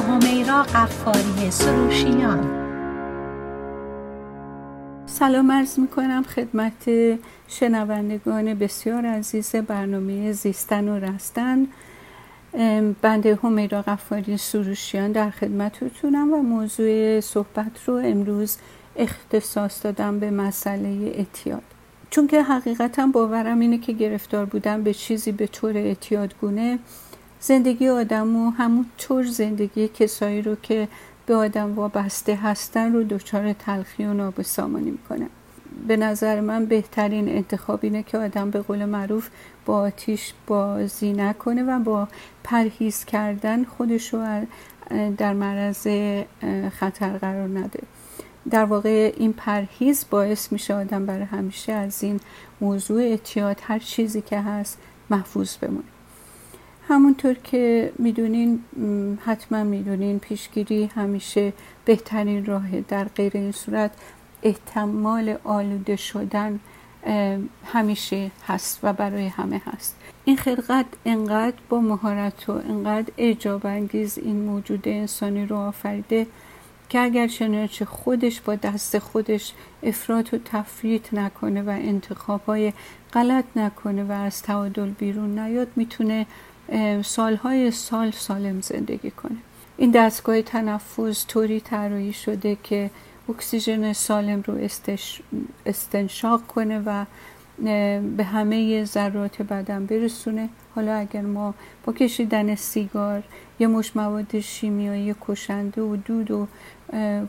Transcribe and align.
همیرا 0.00 0.62
قفاری 0.62 1.50
سروشیان. 1.50 2.60
سلام 5.06 5.52
عرض 5.52 5.78
می 5.78 5.88
کنم 5.88 6.22
خدمت 6.22 6.90
شنوندگان 7.48 8.54
بسیار 8.54 9.06
عزیز 9.06 9.56
برنامه 9.56 10.32
زیستن 10.32 10.88
و 10.88 10.98
رستن. 10.98 11.66
بنده 13.02 13.38
همیرا 13.42 13.82
قفاری 13.82 14.36
سروشیان 14.36 15.12
در 15.12 15.30
خدمتتونم 15.30 16.32
و 16.32 16.42
موضوع 16.42 17.20
صحبت 17.20 17.84
رو 17.86 17.94
امروز 17.94 18.56
اختصاص 18.96 19.84
دادم 19.84 20.18
به 20.18 20.30
مسئله 20.30 21.12
اعتیاد. 21.14 21.62
چون 22.10 22.26
که 22.26 22.42
حقیقتا 22.42 23.06
باورم 23.06 23.60
اینه 23.60 23.78
که 23.78 23.92
گرفتار 23.92 24.44
بودن 24.44 24.82
به 24.82 24.94
چیزی 24.94 25.32
به 25.32 25.46
طور 25.46 25.76
اعتیادگونه 25.76 26.78
زندگی 27.40 27.88
آدم 27.88 28.36
و 28.36 28.50
همونطور 28.50 29.26
زندگی 29.26 29.88
کسایی 29.88 30.42
رو 30.42 30.56
که 30.62 30.88
به 31.26 31.34
آدم 31.34 31.74
وابسته 31.74 32.34
هستن 32.34 32.92
رو 32.92 33.04
دچار 33.04 33.52
تلخی 33.52 34.04
و 34.04 34.14
نابسامانی 34.14 34.90
می‌کنه. 34.90 35.26
به 35.88 35.96
نظر 35.96 36.40
من 36.40 36.66
بهترین 36.66 37.28
انتخاب 37.28 37.78
اینه 37.82 38.02
که 38.02 38.18
آدم 38.18 38.50
به 38.50 38.60
قول 38.60 38.84
معروف 38.84 39.28
با 39.66 39.80
آتیش 39.80 40.32
بازی 40.46 41.12
نکنه 41.12 41.62
و 41.62 41.78
با 41.78 42.08
پرهیز 42.44 43.04
کردن 43.04 43.64
خودش 43.64 44.14
رو 44.14 44.46
در 45.18 45.32
معرض 45.32 45.86
خطر 46.70 47.18
قرار 47.18 47.48
نده. 47.48 47.80
در 48.50 48.64
واقع 48.64 49.12
این 49.16 49.32
پرهیز 49.32 50.06
باعث 50.10 50.52
میشه 50.52 50.74
آدم 50.74 51.06
برای 51.06 51.24
همیشه 51.24 51.72
از 51.72 52.02
این 52.02 52.20
موضوع 52.60 53.02
اعتیاد 53.02 53.60
هر 53.62 53.78
چیزی 53.78 54.20
که 54.20 54.40
هست 54.40 54.78
محفوظ 55.10 55.56
بمونه. 55.56 55.84
همونطور 56.90 57.34
که 57.34 57.92
می‌دونین 57.98 58.64
حتما 59.24 59.64
می‌دونین 59.64 60.18
پیشگیری 60.18 60.84
همیشه 60.84 61.52
بهترین 61.84 62.46
راهه 62.46 62.84
در 62.88 63.04
غیر 63.04 63.32
این 63.34 63.52
صورت. 63.52 63.90
احتمال 64.42 65.36
آلوده 65.44 65.96
شدن 65.96 66.60
همیشه 67.64 68.30
هست 68.46 68.80
و 68.82 68.92
برای 68.92 69.26
همه 69.26 69.62
هست. 69.66 69.96
این 70.24 70.36
خلقت 70.36 70.86
انقدر 71.04 71.56
با 71.68 71.80
مهارت 71.80 72.48
و 72.48 72.52
انقدر 72.52 73.12
اعجاب 73.18 73.66
انگیز 73.66 74.18
این 74.18 74.36
موجود 74.36 74.88
انسانی 74.88 75.46
رو 75.46 75.56
آفریده 75.56 76.26
که 76.88 77.00
اگر 77.00 77.28
چنانچه 77.28 77.84
خودش 77.84 78.40
با 78.40 78.54
دست 78.54 78.98
خودش 78.98 79.52
افراد 79.82 80.34
و 80.34 80.38
تفریط 80.38 81.14
نکنه 81.14 81.62
و 81.62 81.68
انتخاب 81.68 82.44
های 82.46 82.72
غلط 83.12 83.44
نکنه 83.56 84.04
و 84.04 84.12
از 84.12 84.42
تعادل 84.42 84.90
بیرون 84.90 85.38
نیاد 85.38 85.68
می‌تونه 85.76 86.26
سالهای 87.02 87.70
سال 87.70 88.10
سالم 88.10 88.60
زندگی 88.60 89.10
کنه 89.10 89.36
این 89.76 89.90
دستگاه 89.90 90.42
تنفس 90.42 91.26
طوری 91.28 91.60
طراحی 91.60 92.12
شده 92.12 92.56
که 92.62 92.90
اکسیژن 93.28 93.92
سالم 93.92 94.42
رو 94.46 94.68
استنشاق 95.66 96.46
کنه 96.46 96.82
و 96.86 97.04
به 98.16 98.24
همه 98.24 98.84
ذرات 98.84 99.42
بدن 99.42 99.86
برسونه. 99.86 100.48
حالا 100.74 100.94
اگر 100.94 101.20
ما 101.20 101.54
با 101.84 101.92
کشیدن 101.92 102.54
سیگار 102.54 103.22
یه 103.58 103.66
مش 103.66 103.96
مواد 103.96 104.40
شیمیایی 104.40 105.14
کشنده 105.20 105.82
و 105.82 105.96
دود 105.96 106.30
و 106.30 106.46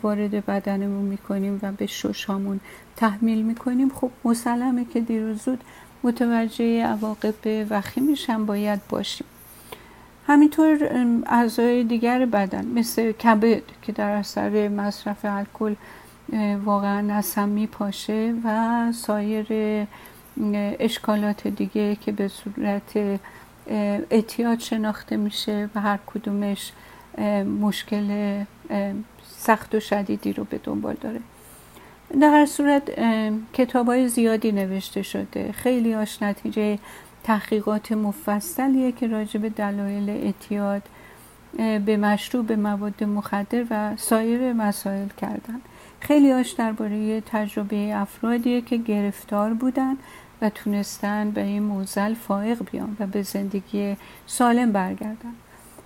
وارد 0.03 0.45
بدنمون 0.45 1.05
می‌کنیم 1.05 1.59
و 1.63 1.71
به 1.71 1.85
ششامون 1.85 2.59
تحمیل 2.95 3.41
می‌کنیم 3.41 3.89
خب 3.89 4.11
مسلمه 4.25 4.85
که 4.85 4.99
دیر 4.99 5.35
متوجه 6.03 6.83
عواقب 6.83 7.65
وخیمش 7.69 8.29
هم 8.29 8.45
باید 8.45 8.79
باشیم. 8.89 9.27
همینطور 10.27 10.89
اعضای 11.25 11.83
دیگر 11.83 12.25
بدن 12.25 12.65
مثل 12.65 13.11
کبد 13.11 13.61
که 13.81 13.91
در 13.91 14.09
اثر 14.09 14.67
مصرف 14.67 15.17
الکل 15.23 15.75
واقعا 16.65 17.21
هم 17.37 17.49
میپاشه 17.49 18.33
و 18.43 18.91
سایر 18.91 19.47
اشکالات 20.79 21.47
دیگه 21.47 21.95
که 21.95 22.11
به 22.11 22.27
صورت 22.27 23.19
اعتیاد 24.11 24.59
شناخته 24.59 25.17
میشه 25.17 25.69
و 25.75 25.81
هر 25.81 25.99
کدومش 26.05 26.71
مشکل 27.61 28.43
سخت 29.27 29.75
و 29.75 29.79
شدیدی 29.79 30.33
رو 30.33 30.43
به 30.43 30.59
دنبال 30.63 30.95
داره. 31.01 31.19
در 32.21 32.29
هر 32.29 32.45
صورت 32.45 32.91
کتاب 33.53 33.85
های 33.85 34.07
زیادی 34.07 34.51
نوشته 34.51 35.01
شده. 35.01 35.51
خیلی 35.51 35.93
هاش 35.93 36.21
نتیجه 36.23 36.79
تحقیقات 37.23 37.91
مفصلیه 37.91 38.91
که 38.91 39.07
راجع 39.07 39.39
به 39.39 39.49
دلایل 39.49 40.09
اعتیاد 40.09 40.81
به 41.57 41.97
مشروب 41.97 42.51
مواد 42.51 43.03
مخدر 43.03 43.65
و 43.69 43.97
سایر 43.97 44.53
مسائل 44.53 45.07
کردن. 45.17 45.61
خیلی 45.99 46.31
هاش 46.31 46.51
درباره 46.51 47.21
تجربه 47.21 47.95
افرادیه 47.95 48.61
که 48.61 48.77
گرفتار 48.77 49.53
بودن 49.53 49.97
و 50.41 50.49
تونستن 50.49 51.31
به 51.31 51.41
این 51.41 51.63
موزل 51.63 52.13
فائق 52.13 52.71
بیان 52.71 52.97
و 52.99 53.07
به 53.07 53.21
زندگی 53.21 53.97
سالم 54.27 54.71
برگردن. 54.71 55.33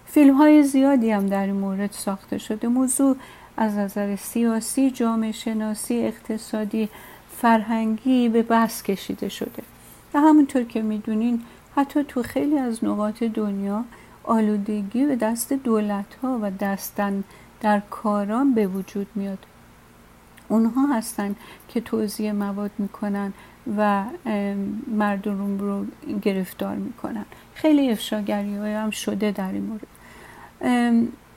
فیلم 0.05 0.35
های 0.35 0.63
زیادی 0.63 1.11
هم 1.11 1.27
در 1.27 1.45
این 1.45 1.55
مورد 1.55 1.91
ساخته 1.91 2.37
شده. 2.37 2.67
موضوع 2.67 3.17
از 3.57 3.77
نظر 3.77 4.15
سیاسی، 4.15 4.91
جامعه 4.91 5.31
شناسی، 5.31 5.99
اقتصادی، 5.99 6.89
فرهنگی 7.37 8.29
به 8.29 8.41
بحث 8.41 8.83
کشیده 8.83 9.29
شده. 9.29 9.63
همونطور 10.19 10.63
که 10.63 10.81
می‌دونین 10.81 11.41
حتی 11.75 12.03
تو 12.03 12.23
خیلی 12.23 12.57
از 12.57 12.83
نقاط 12.83 13.23
دنیا 13.23 13.85
آلودگی 14.23 15.05
به 15.05 15.15
دست 15.15 15.53
دولت 15.53 16.15
ها 16.23 16.39
و 16.41 16.51
دستن 16.51 17.23
در 17.61 17.79
کاران 17.89 18.53
به 18.53 18.67
وجود 18.67 19.07
میاد. 19.15 19.45
اونها 20.47 20.85
هستن 20.97 21.35
که 21.67 21.81
توضیح 21.81 22.31
مواد 22.31 22.71
می‌کنن 22.77 23.33
و 23.77 24.03
مردم 24.87 25.59
رو 25.59 25.85
گرفتار 26.21 26.75
می‌کنن. 26.75 27.25
خیلی 27.53 27.91
افشاگری 27.91 28.55
های 28.55 28.73
هم 28.73 28.89
شده 28.89 29.31
در 29.31 29.51
این 29.51 29.63
مورد. 29.63 29.87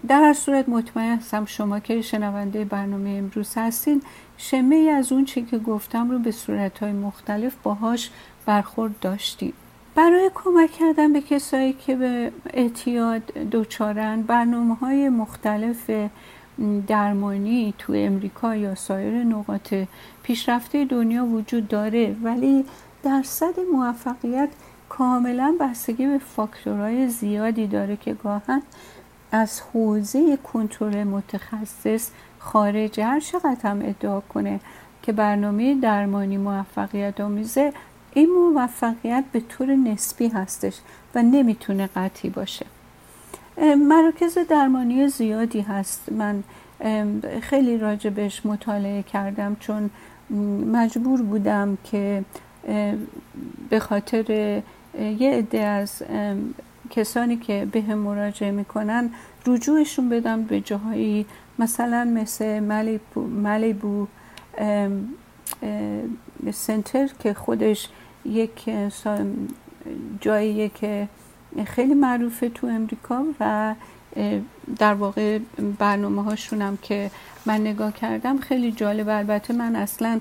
در 0.06 0.20
هر 0.20 0.32
صورت 0.32 0.68
مطمئن 0.68 1.16
هستم 1.16 1.44
شما 1.44 1.80
که 1.80 2.02
شنونده 2.02 2.64
برنامه 2.64 3.10
امروز 3.10 3.54
هستین. 3.56 4.02
شمه 4.36 4.94
از 4.98 5.12
اون 5.12 5.24
چی 5.24 5.42
که 5.42 5.58
گفتم 5.58 6.10
رو 6.10 6.18
به 6.18 6.30
صورت 6.30 6.78
های 6.78 6.92
مختلف 6.92 7.54
باهاش 7.62 8.10
برخورد 8.46 9.00
داشتیم. 9.00 9.52
برای 9.94 10.30
کمک 10.34 10.72
کردن 10.72 11.12
به 11.12 11.20
کسایی 11.20 11.72
که 11.72 11.96
به 11.96 12.32
اعتیاد 12.54 13.22
دچارن 13.32 14.22
برنامه 14.22 14.74
های 14.74 15.08
مختلف 15.08 15.90
درمانی 16.86 17.74
تو 17.78 17.92
امریکا 17.96 18.56
یا 18.56 18.74
سایر 18.74 19.24
نقاط 19.24 19.74
پیشرفته 20.22 20.84
دنیا 20.84 21.24
وجود 21.24 21.68
داره 21.68 22.16
ولی 22.22 22.64
درصد 23.02 23.54
موفقیت 23.72 24.48
کاملا 24.88 25.56
بستگی 25.60 26.06
به 26.06 26.18
فاکتورهای 26.18 27.08
زیادی 27.08 27.66
داره 27.66 27.96
که 27.96 28.14
گاهن 28.14 28.62
از 29.32 29.60
حوزه 29.60 30.38
کنترل 30.52 31.04
متخصص 31.04 32.10
خارج 32.38 33.00
هر 33.00 33.20
چقدر 33.20 33.58
هم 33.64 33.80
ادعا 33.82 34.20
کنه 34.20 34.60
که 35.02 35.12
برنامه 35.12 35.74
درمانی 35.80 36.36
موفقیت 36.36 37.20
آمیزه 37.20 37.72
این 38.12 38.28
موفقیت 38.30 39.24
به 39.32 39.40
طور 39.40 39.74
نسبی 39.74 40.28
هستش 40.28 40.74
و 41.14 41.22
نمی‌تونه 41.22 41.88
قطعی 41.96 42.30
باشه. 42.30 42.66
مراکز 43.88 44.38
درمانی 44.48 45.08
زیادی 45.08 45.60
هست. 45.60 46.12
من 46.12 46.42
خیلی 47.40 47.78
راجبش 47.78 48.46
مطالعه 48.46 49.02
کردم 49.02 49.56
چون 49.60 49.90
مجبور 50.72 51.22
بودم 51.22 51.78
که 51.84 52.24
به 53.70 53.80
خاطر 53.80 54.30
یه 55.18 55.30
عده 55.30 55.60
از 55.60 56.02
کسانی 56.90 57.36
که 57.36 57.66
به 57.72 57.82
هم 57.82 57.98
مراجعه 57.98 58.50
می‌کنن 58.50 59.10
رجوعشون 59.46 60.08
بدم 60.08 60.42
به 60.42 60.60
جاهایی 60.60 61.26
مثلا 61.58 62.04
مثل 62.04 62.60
ملیبو, 62.60 63.26
ملیبو 63.26 64.06
سنتر 66.52 67.08
که 67.18 67.34
خودش 67.34 67.88
یک 68.24 68.70
جاییه 70.20 70.68
که 70.68 71.08
خیلی 71.66 71.94
معروفه 71.94 72.48
تو 72.48 72.66
امریکا 72.66 73.24
و 73.40 73.74
در 74.78 74.94
واقع 74.94 75.38
برنامه 75.78 76.22
هاشون 76.22 76.62
هم 76.62 76.78
که 76.82 77.10
من 77.46 77.60
نگاه 77.60 77.92
کردم 77.92 78.38
خیلی 78.38 78.72
جالب. 78.72 79.08
البته 79.08 79.54
من 79.54 79.76
اصلا 79.76 80.20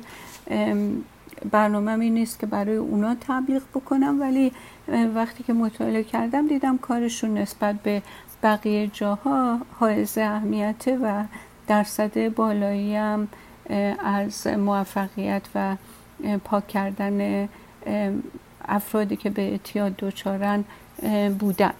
برنامه 1.52 1.92
این 1.92 2.14
نیست 2.14 2.40
که 2.40 2.46
برای 2.46 2.76
اونا 2.76 3.16
تبلیغ 3.28 3.62
بکنم 3.76 4.22
ولی 4.22 4.52
وقتی 5.16 5.44
که 5.44 5.54
مطالعه 5.54 6.04
کردم 6.04 6.48
دیدم 6.48 6.78
کارشون 6.78 7.38
نسبت 7.38 7.76
به 7.76 8.02
بقیه 8.44 8.88
جاها 8.88 9.60
حائز 9.80 10.18
اهمیته 10.18 10.98
و 10.98 11.24
درصد 11.68 12.34
بالایی 12.34 12.96
هم 12.96 13.28
از 14.00 14.48
موفقیت 14.48 15.42
و 15.56 15.76
پاک 16.44 16.68
کردن 16.68 17.50
افرادی 18.66 19.16
که 19.16 19.30
به 19.30 19.42
اعتیاد 19.42 19.96
دچارن 19.96 20.64
بودن. 21.40 21.74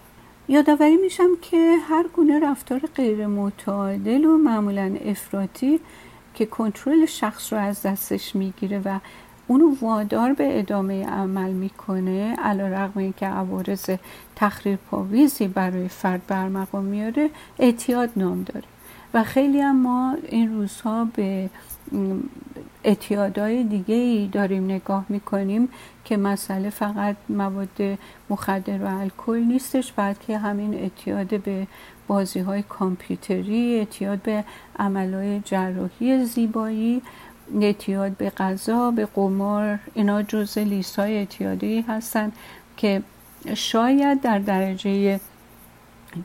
یادآوری 0.48 0.96
میشم 0.96 1.28
که 1.42 1.76
هر 1.88 2.04
گونه 2.16 2.50
رفتار 2.50 2.80
غیر 2.94 3.26
متعادل 3.26 4.24
و 4.24 4.36
معمولا 4.36 4.96
افراطی 5.04 5.80
که 6.34 6.46
کنترل 6.46 7.06
شخص 7.06 7.52
رو 7.52 7.58
از 7.58 7.82
دستش 7.82 8.36
می‌گیره 8.36 8.82
و 8.84 8.98
اونو 9.48 9.74
وادار 9.80 10.32
به 10.32 10.58
ادامه 10.58 11.06
عمل 11.06 11.50
می‌کنه 11.50 12.36
علا 12.36 12.68
رقم 12.68 13.00
این 13.00 13.14
که 13.16 13.26
عوارض 13.26 13.90
تخریر 14.36 14.76
پاویزی 14.76 15.48
برای 15.48 15.88
فرد 15.88 16.26
برمقام 16.26 16.84
میاره 16.84 17.30
اعتیاد 17.58 18.10
نام 18.16 18.42
داره. 18.42 18.66
و 19.14 19.24
خیلی 19.24 19.60
هم 19.60 19.76
ما 19.82 20.16
این 20.28 20.54
روزها 20.54 21.08
به 21.14 21.50
اعتیادهای 22.84 23.64
دیگه 23.64 23.94
ای 23.94 24.28
داریم 24.32 24.64
نگاه 24.64 25.04
می‌کنیم 25.08 25.68
که 26.04 26.16
مسئله 26.16 26.70
فقط 26.70 27.16
مواد 27.28 27.98
مخدر 28.30 28.84
و 28.84 29.00
الکل 29.00 29.38
نیستش 29.38 29.92
بلکه 29.92 30.38
همین 30.38 30.74
اعتیاد 30.74 31.40
به 31.42 31.66
بازی 32.06 32.40
های 32.40 32.62
کامپیوتری 32.62 33.74
اعتیاد 33.78 34.22
به 34.22 34.44
عملهای 34.78 35.40
جراحی 35.40 36.24
زیبایی 36.24 37.02
اعتیاد 37.60 38.12
به 38.16 38.30
غذا 38.30 38.90
به 38.90 39.06
قمار 39.06 39.78
اینا 39.94 40.22
جزء 40.22 40.62
لیست 40.62 40.98
های 40.98 41.16
اعتیادی 41.16 41.80
هستن 41.80 42.32
که 42.76 43.02
شاید 43.54 44.20
در 44.20 44.38
درجه 44.38 45.20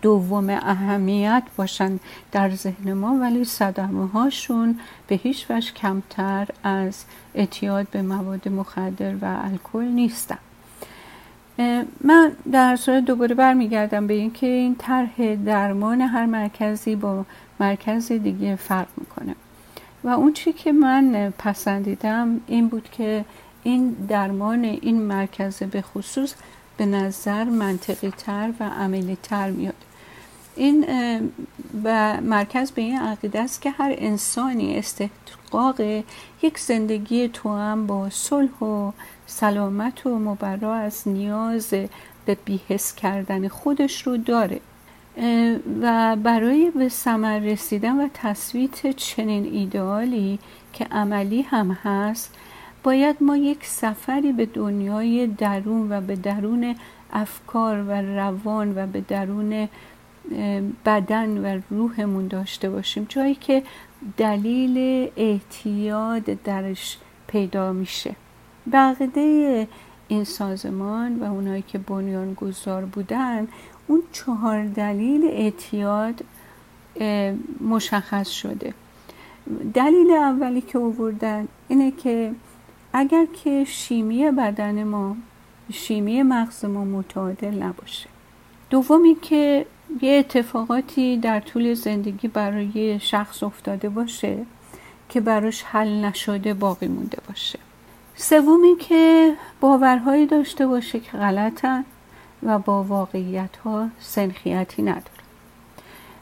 دوم 0.01 0.49
اهمیت 0.49 1.43
باشن 1.57 1.99
در 2.31 2.49
ذهن 2.49 2.93
ما 2.93 3.15
ولی 3.15 3.45
صدمه 3.45 4.07
هاشون 4.07 4.79
به 5.07 5.15
هیچ 5.15 5.45
وجه 5.49 5.73
کمتر 5.73 6.47
از 6.63 7.05
اعتیاد 7.35 7.87
به 7.87 8.01
مواد 8.01 8.47
مخدر 8.47 9.15
و 9.21 9.41
الکل 9.43 9.83
نیستن. 9.83 10.37
من 12.01 12.31
در 12.51 12.75
صورت 12.75 13.05
دوباره 13.05 13.35
برمیگردم 13.35 14.07
به 14.07 14.13
اینکه 14.13 14.47
این 14.47 14.75
طرح 14.75 15.35
درمان 15.35 16.01
هر 16.01 16.25
مرکزی 16.25 16.95
با 16.95 17.25
مرکز 17.59 18.11
دیگه 18.11 18.55
فرق 18.55 18.87
می‌کنه. 18.97 19.35
و 20.03 20.09
اون 20.09 20.33
چی 20.33 20.53
که 20.53 20.71
من 20.71 21.33
پسندیدم 21.38 22.41
این 22.47 22.67
بود 22.67 22.89
که 22.91 23.25
این 23.63 23.89
درمان 23.89 24.63
این 24.63 25.01
مرکز 25.01 25.63
به 25.63 25.81
خصوص 25.81 26.33
به 26.77 26.85
نظر 26.85 27.44
منطقی 27.44 28.09
تر 28.09 28.53
و 28.59 28.63
عملی 28.63 29.17
تر 29.23 29.50
میاد. 29.50 29.75
این 30.55 30.85
و 31.83 32.21
مرکز 32.21 32.71
به 32.71 32.81
این 32.81 33.00
عقیده 33.00 33.39
است 33.39 33.61
که 33.61 33.69
هر 33.69 33.95
انسانی 33.97 34.77
استحقاق 34.77 35.81
یک 36.41 36.59
زندگی 36.59 37.27
تو 37.27 37.50
هم 37.50 37.88
با 37.88 38.09
صلح 38.09 38.63
و 38.63 38.91
سلامت 39.25 40.05
و 40.05 40.19
مبرا 40.19 40.75
از 40.75 41.01
نیاز 41.05 41.73
به 42.25 42.38
بیهس 42.45 42.95
کردن 42.95 43.47
خودش 43.47 44.07
رو 44.07 44.17
داره. 44.17 44.59
و 45.81 46.15
برای 46.15 46.71
به 46.71 46.89
ثمر 46.89 47.39
رسیدن 47.39 48.06
و 48.06 48.07
تصویت 48.13 48.88
چنین 48.88 49.45
ایدئالی 49.45 50.39
که 50.74 50.86
عملی 50.86 51.42
هم 51.42 51.71
هست 51.71 52.36
باید 52.83 53.15
ما 53.21 53.38
یک 53.38 53.65
سفری 53.65 54.31
به 54.31 54.45
دنیای 54.45 55.27
درون 55.27 55.92
و 55.92 56.01
به 56.01 56.15
درون 56.15 56.75
افکار 57.13 57.83
و 57.83 57.92
روان 57.92 58.77
و 58.77 58.88
به 58.88 59.01
درون 59.01 59.69
بدن 60.86 61.57
و 61.57 61.62
روحمون 61.69 62.27
داشته 62.27 62.69
باشیم. 62.69 63.06
جایی 63.10 63.36
که 63.36 63.63
دلیل 64.18 65.10
اعتیاد 65.18 66.24
درش 66.24 66.98
پیدا 67.27 67.74
میشه. 67.74 68.15
بقیده 68.74 69.68
این 70.07 70.23
سازمان 70.23 71.19
و 71.19 71.23
اونایی 71.23 71.61
که 71.61 71.77
بنیان 71.77 72.33
گذار 72.33 72.85
بودن 72.85 73.47
اون 73.88 74.03
چهار 74.11 74.65
دلیل 74.65 75.23
اعتیاد 75.23 76.23
مشخص 77.61 78.29
شده. 78.29 78.73
دلیل 79.73 80.11
اولی 80.11 80.61
که 80.61 80.79
آوردن 80.79 81.47
اینه 81.67 81.91
که 81.91 82.31
اگر 82.94 83.27
که 83.44 83.65
شیمی 83.65 84.31
بدن 84.31 84.83
ما 84.83 85.17
شیمی 85.71 86.23
مغز 86.23 86.65
ما 86.65 86.85
متعادل 86.85 87.63
نباشه. 87.63 88.09
دومی 88.69 89.15
که 89.21 89.65
یه 90.01 90.11
اتفاقاتی 90.11 91.17
در 91.17 91.39
طول 91.39 91.73
زندگی 91.73 92.27
برای 92.27 93.00
شخص 93.00 93.44
افتاده 93.44 93.89
باشه 93.89 94.45
که 95.09 95.21
براش 95.21 95.63
حل 95.63 96.05
نشده 96.05 96.53
باقی 96.53 96.88
مونده 96.88 97.17
باشه. 97.27 97.59
سومی 98.15 98.75
که 98.80 99.33
باورهایی 99.62 100.25
داشته 100.25 100.68
باشه 100.68 101.00
که 101.00 101.12
غلطن 101.18 101.86
و 102.44 102.60
با 102.60 102.83
واقعیت 102.83 103.57
ها 103.57 103.88
سنخیتی 104.00 104.81
نداره. 104.81 105.24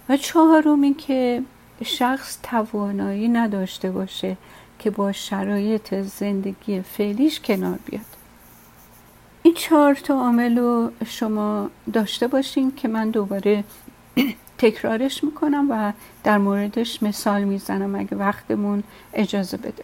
و 0.10 0.18
چهارمی 0.18 0.94
که 0.94 1.44
شخص 1.86 2.40
توانایی 2.44 3.28
نداشته 3.28 3.92
باشه 3.92 4.38
که 4.80 4.90
با 4.90 5.12
شرایط 5.12 5.96
زندگی 5.96 6.82
فعلیش 6.82 7.40
کنار 7.40 7.80
بیاد. 7.86 8.06
این 9.44 9.54
چهار 9.54 9.96
تا 9.96 10.14
عامل 10.14 10.58
رو 10.58 10.92
شما 11.06 11.70
داشته 11.94 12.28
باشین 12.28 12.76
که 12.76 12.88
من 12.88 13.10
دوباره 13.10 13.64
تکرارش 14.58 15.24
می‌کنم 15.24 15.68
و 15.70 15.94
در 16.24 16.38
موردش 16.38 17.04
مثال 17.04 17.44
می‌زنم 17.44 17.96
اگه 17.96 18.18
وقتمون 18.18 18.84
اجازه 19.14 19.58
بده. 19.58 19.84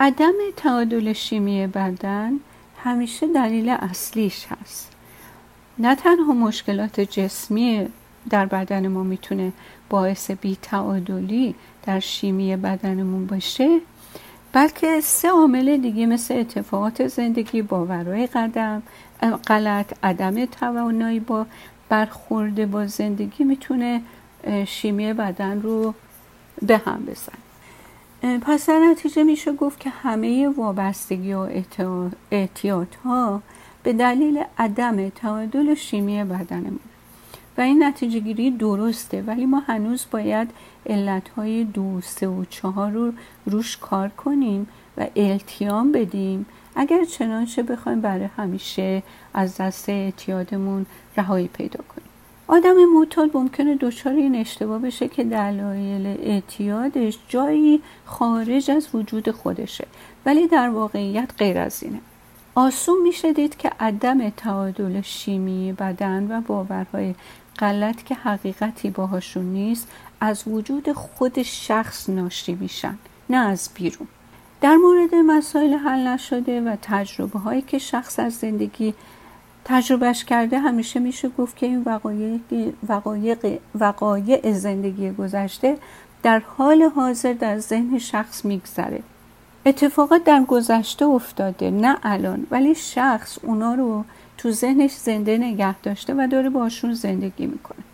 عدم 0.00 0.32
تعادل 0.56 1.12
شیمی 1.12 1.66
بدن 1.66 2.32
همیشه 2.84 3.26
دلیل 3.26 3.68
اصلیش 3.68 4.46
هست. 4.46 4.92
نه 5.78 5.94
تنها 5.94 6.32
مشکلات 6.32 7.00
جسمی 7.00 7.88
در 8.30 8.46
بدن 8.46 8.88
ما 8.88 9.02
می‌تونه 9.02 9.52
باعث 9.88 10.30
بی 10.30 10.58
تعادلی 10.62 11.54
در 11.86 12.00
شیمی 12.00 12.56
بدنمون 12.56 13.26
باشه 13.26 13.80
بلکه 14.52 15.00
سه 15.00 15.28
عامل 15.28 15.76
دیگه 15.76 16.06
مثل 16.06 16.34
اتفاقات 16.34 17.06
زندگی 17.06 17.62
باورهای 17.62 18.26
قدم 18.26 18.82
غلط 19.46 19.92
عدم 20.02 20.44
توانایی 20.44 21.20
با 21.20 21.46
برخورده 21.88 22.66
با 22.66 22.86
زندگی 22.86 23.44
می‌تونه 23.44 24.02
شیمی 24.66 25.12
بدن 25.12 25.62
رو 25.62 25.94
به 26.62 26.78
هم 26.78 27.04
بزن 27.06 27.38
پس 28.22 28.68
در 28.68 28.78
نتیجه 28.78 29.22
میشه 29.22 29.52
گفت 29.52 29.80
که 29.80 29.90
همه 29.90 30.48
وابستگی 30.48 31.32
و 31.32 31.48
اعتیاد 32.30 32.96
ها 33.04 33.42
به 33.82 33.92
دلیل 33.92 34.44
عدم 34.58 35.08
تعادل 35.08 35.74
شیمی 35.74 36.24
بدنمون. 36.24 36.80
و 37.58 37.60
این 37.60 37.84
نتیجه 37.84 38.18
گیری 38.18 38.50
درسته 38.50 39.22
ولی 39.22 39.46
ما 39.46 39.60
هنوز 39.60 40.06
باید 40.10 40.50
علت 40.86 41.28
های 41.28 41.64
دو 41.64 42.00
سه 42.00 42.28
و 42.28 42.44
چهار 42.44 42.90
رو 42.90 43.12
روش 43.46 43.76
کار 43.76 44.08
کنیم 44.08 44.68
و 44.96 45.06
التیام 45.16 45.92
بدیم. 45.92 46.46
اگر 46.76 47.04
چنانچه 47.04 47.62
بخوایم 47.62 48.00
برای 48.00 48.28
همیشه 48.36 49.02
از 49.34 49.56
دست 49.56 49.88
اعتیادمون 49.88 50.86
رهایی 51.16 51.48
پیدا 51.48 51.84
کنیم. 51.88 52.09
آدم 52.50 52.84
معتاد 52.84 53.36
ممکنه 53.36 53.76
دچار 53.80 54.12
این 54.12 54.36
اشتباه 54.36 54.78
بشه 54.78 55.08
که 55.08 55.24
دلایل 55.24 56.06
اعتیادش 56.06 57.18
جایی 57.28 57.82
خارج 58.04 58.70
از 58.70 58.88
وجود 58.94 59.30
خودشه. 59.30 59.86
ولی 60.26 60.46
در 60.46 60.68
واقعیت 60.68 61.30
غیر 61.38 61.58
از 61.58 61.82
اینه. 61.82 62.00
آسون 62.54 63.02
میشه 63.02 63.32
دید 63.32 63.56
که 63.56 63.70
عدم 63.80 64.30
تعادل 64.30 65.00
شیمی 65.00 65.72
بدن 65.72 66.26
و 66.30 66.40
باورهای 66.40 67.14
غلط 67.58 68.02
که 68.02 68.14
حقیقتی 68.14 68.90
باهاشون 68.90 69.44
نیست 69.44 69.88
از 70.20 70.42
وجود 70.46 70.92
خود 70.92 71.42
شخص 71.42 72.08
ناشی 72.08 72.54
میشن 72.54 72.98
نه 73.30 73.36
از 73.36 73.70
بیرون. 73.74 74.08
در 74.60 74.76
مورد 74.76 75.14
مسائل 75.14 75.74
حل 75.74 76.06
نشده 76.06 76.60
و 76.60 76.76
تجربه 76.82 77.38
هایی 77.38 77.62
که 77.62 77.78
شخص 77.78 78.18
از 78.18 78.34
زندگی 78.34 78.94
تجربهش 79.64 80.24
کرده 80.24 80.58
همیشه 80.58 81.00
میشه 81.00 81.28
گفت 81.28 81.56
که 81.56 81.66
این 81.66 81.82
وقایع, 82.88 83.58
وقایع 83.74 84.52
زندگی 84.52 85.10
گذشته 85.10 85.76
در 86.22 86.38
حال 86.38 86.82
حاضر 86.82 87.32
در 87.32 87.58
ذهن 87.58 87.98
شخص 87.98 88.44
میگذره. 88.44 89.02
اتفاقات 89.66 90.24
در 90.24 90.44
گذشته 90.44 91.04
افتاده 91.04 91.70
نه 91.70 91.96
الان 92.02 92.46
ولی 92.50 92.74
شخص 92.74 93.38
اونا 93.42 93.74
رو 93.74 94.04
تو 94.38 94.50
ذهنش 94.50 94.90
زنده 94.90 95.38
نگه 95.38 95.78
داشته 95.78 96.14
و 96.14 96.28
داره 96.30 96.50
باشون 96.50 96.94
زندگی 96.94 97.46
می‌کنه. 97.46 97.89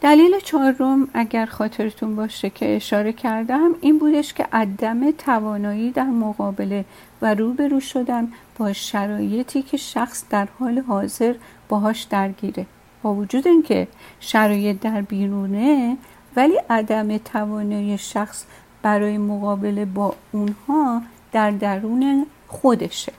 دلیل 0.00 0.38
چهارم 0.38 1.08
اگر 1.14 1.46
خاطرتون 1.46 2.16
باشه 2.16 2.50
که 2.50 2.76
اشاره 2.76 3.12
کردم 3.12 3.70
این 3.80 3.98
بودش 3.98 4.34
که 4.34 4.46
عدم 4.52 5.10
توانایی 5.10 5.90
در 5.90 6.04
مقابله 6.04 6.84
و 7.22 7.34
روبرو 7.34 7.80
شدن 7.80 8.32
با 8.58 8.72
شرایطی 8.72 9.62
که 9.62 9.76
شخص 9.76 10.24
در 10.30 10.48
حال 10.58 10.78
حاضر 10.78 11.34
باهاش 11.68 12.02
درگیره. 12.02 12.66
با 13.02 13.14
وجود 13.14 13.48
اینکه 13.48 13.88
شرایط 14.20 14.80
در 14.80 15.02
بیرونه 15.02 15.96
ولی 16.36 16.56
عدم 16.70 17.18
توانایی 17.18 17.98
شخص 17.98 18.44
برای 18.82 19.18
مقابله 19.18 19.84
با 19.84 20.14
اونها 20.32 21.02
در 21.32 21.50
درون 21.50 22.26
خودشه 22.48 23.12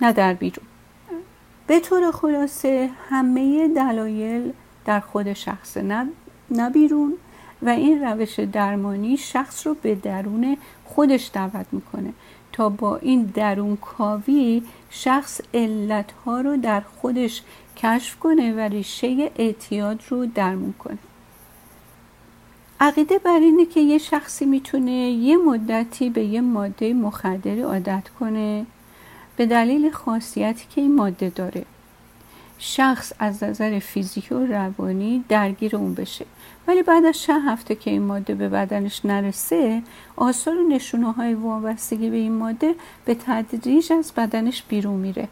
نه 0.00 0.12
در 0.12 0.34
بیرون. 0.34 0.66
به 1.66 1.80
طور 1.80 2.10
خلاصه 2.10 2.90
همه 3.10 3.68
دلایل 3.68 4.52
در 4.84 5.00
خود 5.00 5.32
شخص 5.32 5.76
نه 6.50 6.70
بیرون 6.72 7.12
و 7.62 7.68
این 7.68 8.04
روش 8.04 8.40
درمانی 8.40 9.16
شخص 9.16 9.66
رو 9.66 9.76
به 9.82 9.94
درون 9.94 10.56
خودش 10.84 11.30
دعوت 11.32 11.66
می‌کنه 11.72 12.12
تا 12.52 12.68
با 12.68 12.96
این 12.96 13.22
درون 13.22 13.76
کاوی 13.76 14.62
شخص 14.90 15.40
علتها 15.54 16.40
رو 16.40 16.56
در 16.56 16.80
خودش 16.80 17.42
کشف 17.76 18.18
کنه 18.18 18.52
و 18.52 18.58
ریشه 18.58 19.30
اعتیاد 19.36 20.02
رو 20.08 20.26
درمون 20.26 20.74
کنه. 20.78 20.98
عقیده 22.80 23.18
بر 23.18 23.38
اینه 23.38 23.66
که 23.66 23.80
یه 23.80 23.98
شخصی 23.98 24.44
می‌تونه 24.44 25.10
یه 25.10 25.36
مدتی 25.36 26.10
به 26.10 26.24
یه 26.24 26.40
ماده 26.40 26.94
مخدری 26.94 27.62
عادت 27.62 28.08
کنه 28.20 28.66
به 29.36 29.46
دلیل 29.46 29.90
خاصیتی 29.90 30.66
که 30.70 30.80
این 30.80 30.94
ماده 30.94 31.28
داره. 31.28 31.64
شخص 32.62 33.12
از 33.18 33.44
نظر 33.44 33.78
فیزیکی 33.78 34.34
و 34.34 34.46
روانی 34.46 35.24
درگیر 35.28 35.76
اون 35.76 35.94
بشه. 35.94 36.26
ولی 36.66 36.82
بعد 36.82 37.04
از 37.04 37.18
چند 37.18 37.48
هفته 37.48 37.74
که 37.74 37.90
این 37.90 38.02
ماده 38.02 38.34
به 38.34 38.48
بدنش 38.48 39.04
نرسه 39.04 39.82
آثار 40.16 40.56
و 40.56 40.68
نشونه 40.68 41.12
های 41.12 41.34
وابستگی 41.34 42.10
به 42.10 42.16
این 42.16 42.32
ماده 42.32 42.74
به 43.04 43.14
تدریج 43.14 43.92
از 43.92 44.12
بدنش 44.16 44.62
بیرون 44.62 44.94
میره. 44.94 45.28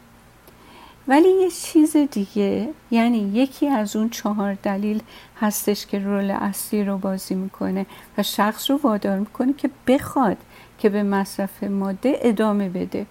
ولی 1.07 1.29
یه 1.29 1.49
چیز 1.49 1.97
دیگه 1.97 2.69
یعنی 2.91 3.17
یکی 3.17 3.67
از 3.67 3.95
اون 3.95 4.09
چهار 4.09 4.53
دلیل 4.53 5.01
هستش 5.41 5.85
که 5.85 5.99
رول 5.99 6.31
اصلی 6.31 6.83
رو 6.83 6.97
بازی 6.97 7.35
می‌کنه 7.35 7.85
و 8.17 8.23
شخص 8.23 8.71
رو 8.71 8.77
وادار 8.77 9.19
می‌کنه 9.19 9.53
که 9.53 9.69
بخواد 9.87 10.37
که 10.79 10.89
به 10.89 11.03
مصرف 11.03 11.63
ماده 11.63 12.19
ادامه 12.21 12.69
بده. 12.69 13.05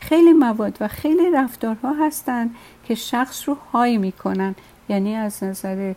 خیلی 0.00 0.32
مواد 0.32 0.76
و 0.80 0.88
خیلی 0.88 1.30
رفتارها 1.30 1.92
هستن 1.92 2.50
که 2.84 2.94
شخص 2.94 3.48
رو 3.48 3.56
های 3.72 3.98
می‌کنن. 3.98 4.54
یعنی 4.88 5.14
از 5.14 5.44
نظر 5.44 5.94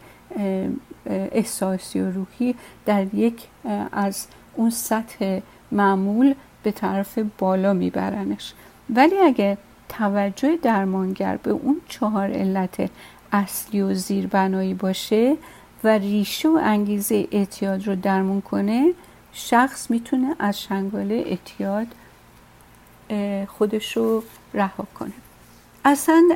احساسی 1.06 2.00
و 2.00 2.12
روحی 2.12 2.56
در 2.86 3.16
یک 3.16 3.48
از 3.92 4.28
اون 4.56 4.70
سطح 4.70 5.40
معمول 5.72 6.36
به 6.64 6.72
طرف 6.72 7.20
بالا 7.38 7.74
میبرنش. 7.74 8.54
ولی 8.90 9.20
اگه 9.20 9.58
توجه 9.90 10.58
درمانگر 10.62 11.38
به 11.38 11.52
اون 11.52 11.82
چهار 11.88 12.32
علت 12.32 12.90
اصلی 13.32 13.82
و 13.82 13.94
زیربنایی 13.94 14.74
باشه 14.74 15.38
و 15.84 15.88
ریشه 15.88 16.50
و 16.50 16.60
انگیزه 16.64 17.28
اعتیاد 17.32 17.88
رو 17.88 17.96
درمون 17.96 18.42
کنه 18.42 18.94
شخص 19.34 19.92
می‌تونه 19.92 20.36
از 20.40 20.62
شنگال 20.62 21.12
اعتیاد 21.12 21.88
خودش 23.48 23.98
رو 23.98 24.24
رها 24.54 24.88
کنه. 25.00 25.12
اصلا 25.86 26.30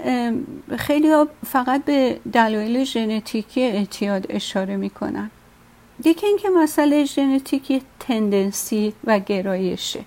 خیلی 0.78 1.26
فقط 1.46 1.86
به 1.86 2.20
دلایل 2.34 2.84
ژنتیکی 2.84 3.62
اعتیاد 3.62 4.26
اشاره 4.30 4.78
می‌کنن. 4.78 5.32
دیگه 6.02 6.26
اینکه 6.28 6.50
مسئله 6.50 7.06
ژنتیکی 7.06 7.82
تندنسی 8.00 8.94
و 9.04 9.20
گرایشه. 9.20 10.00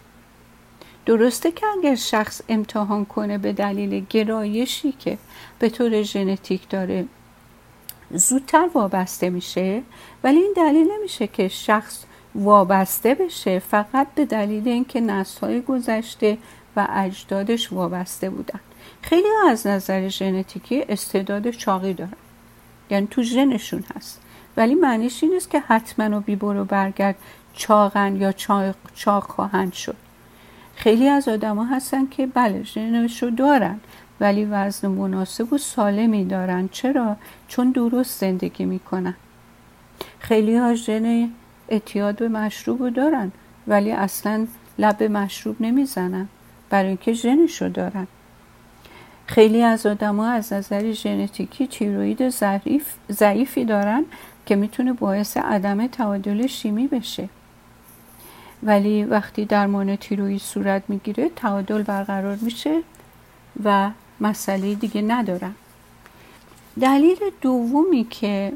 درسته 1.07 1.53
که 1.53 1.67
اگر 1.79 1.95
شخص 1.95 2.41
امتحان 2.49 3.05
کنه 3.05 3.39
به 3.39 3.53
دلیل 3.53 4.07
گرایشی 4.11 4.93
که 4.93 5.19
به 5.59 5.69
طور 5.69 6.03
ژنتیک 6.03 6.69
داره 6.69 7.05
زودتر 8.11 8.69
وابسته 8.75 9.31
میشه 9.31 9.83
ولی 10.25 10.39
این 10.39 10.53
دلیل 10.57 10.89
نمیشه 10.99 11.27
که 11.27 11.49
شخص 11.49 12.05
وابسته 12.35 13.15
بشه 13.15 13.59
فقط 13.59 14.07
به 14.15 14.25
دلیل 14.25 14.69
اینکه 14.69 15.01
نسل‌های 15.01 15.61
گذشته 15.61 16.39
و 16.77 16.87
اجدادش 16.91 17.73
وابسته 17.73 18.31
بودن. 18.31 18.61
خیلی 19.03 19.29
از 19.49 19.67
نظر 19.67 20.09
ژنتیکی 20.09 20.83
استعداد 20.89 21.51
چاقی 21.51 21.95
دارن. 21.95 22.13
یعنی 22.91 23.07
تو 23.11 23.23
ژنشون 23.23 23.85
هست. 23.97 24.21
ولی 24.57 24.75
معنیش 24.75 25.23
این 25.23 25.33
نیست 25.33 25.51
که 25.51 25.61
حتما 25.61 26.19
و 26.19 26.21
بی 26.21 26.37
برو 26.37 26.65
برگرد 26.65 27.17
چاقن 27.55 28.17
یا 28.17 28.33
چاق, 28.33 28.75
چاق 28.95 29.25
خواهند 29.25 29.73
شد. 29.73 29.97
خیلی 30.75 31.09
از 31.09 31.29
آدما 31.29 31.65
هستن 31.65 32.07
که 32.07 32.27
بله 32.27 32.63
ژنش 32.63 33.23
رو 33.23 33.31
دارن 33.31 33.81
ولی 34.21 34.45
وزن 34.45 34.89
مناسب 34.89 35.53
و 35.53 35.59
سالمی 35.59 36.25
دارن. 36.25 36.69
چرا؟ 36.69 37.17
چون 37.49 37.71
درست 37.71 38.21
زندگی 38.21 38.65
می‌کنن. 38.65 39.15
خیلی 40.19 40.57
ها 40.57 40.75
ژن 40.75 41.31
اعتیاد 41.69 42.19
به 42.19 42.29
مشروب 42.29 42.83
رو 42.83 42.91
دارن 42.91 43.33
ولی 43.67 43.93
اصلا 43.93 44.47
لب 44.79 45.03
مشروب 45.03 45.57
نمی‌زنن. 45.61 46.29
برای 46.71 46.89
اینکه 46.89 47.13
ژنش 47.13 47.63
رو 47.63 47.69
دارن. 47.69 48.07
خیلی 49.33 49.63
از 49.63 49.87
آدما 49.87 50.27
از 50.27 50.53
نظر 50.53 50.93
ژنتیکی 50.93 51.67
تیروید 51.67 52.29
ضعیف 52.29 52.95
ضعیفی 53.11 53.65
دارن 53.65 54.05
که 54.47 54.57
می‌تونه 54.57 54.93
باعث 54.93 55.37
عدم 55.37 55.87
تعادل 55.87 56.47
شیمی 56.47 56.87
بشه. 56.87 57.29
ولی 58.63 59.05
وقتی 59.05 59.45
درمان 59.45 59.97
تیروید 59.97 60.41
صورت 60.41 60.83
می‌گیره 60.89 61.29
تعادل 61.37 61.83
برقرار 61.83 62.39
میشه 62.41 62.83
و 63.65 63.91
مسئله 64.21 64.75
دیگه 64.75 65.03
ندارن 65.03 65.55
دلیل 66.81 67.19
دومی 67.41 68.05
که 68.11 68.53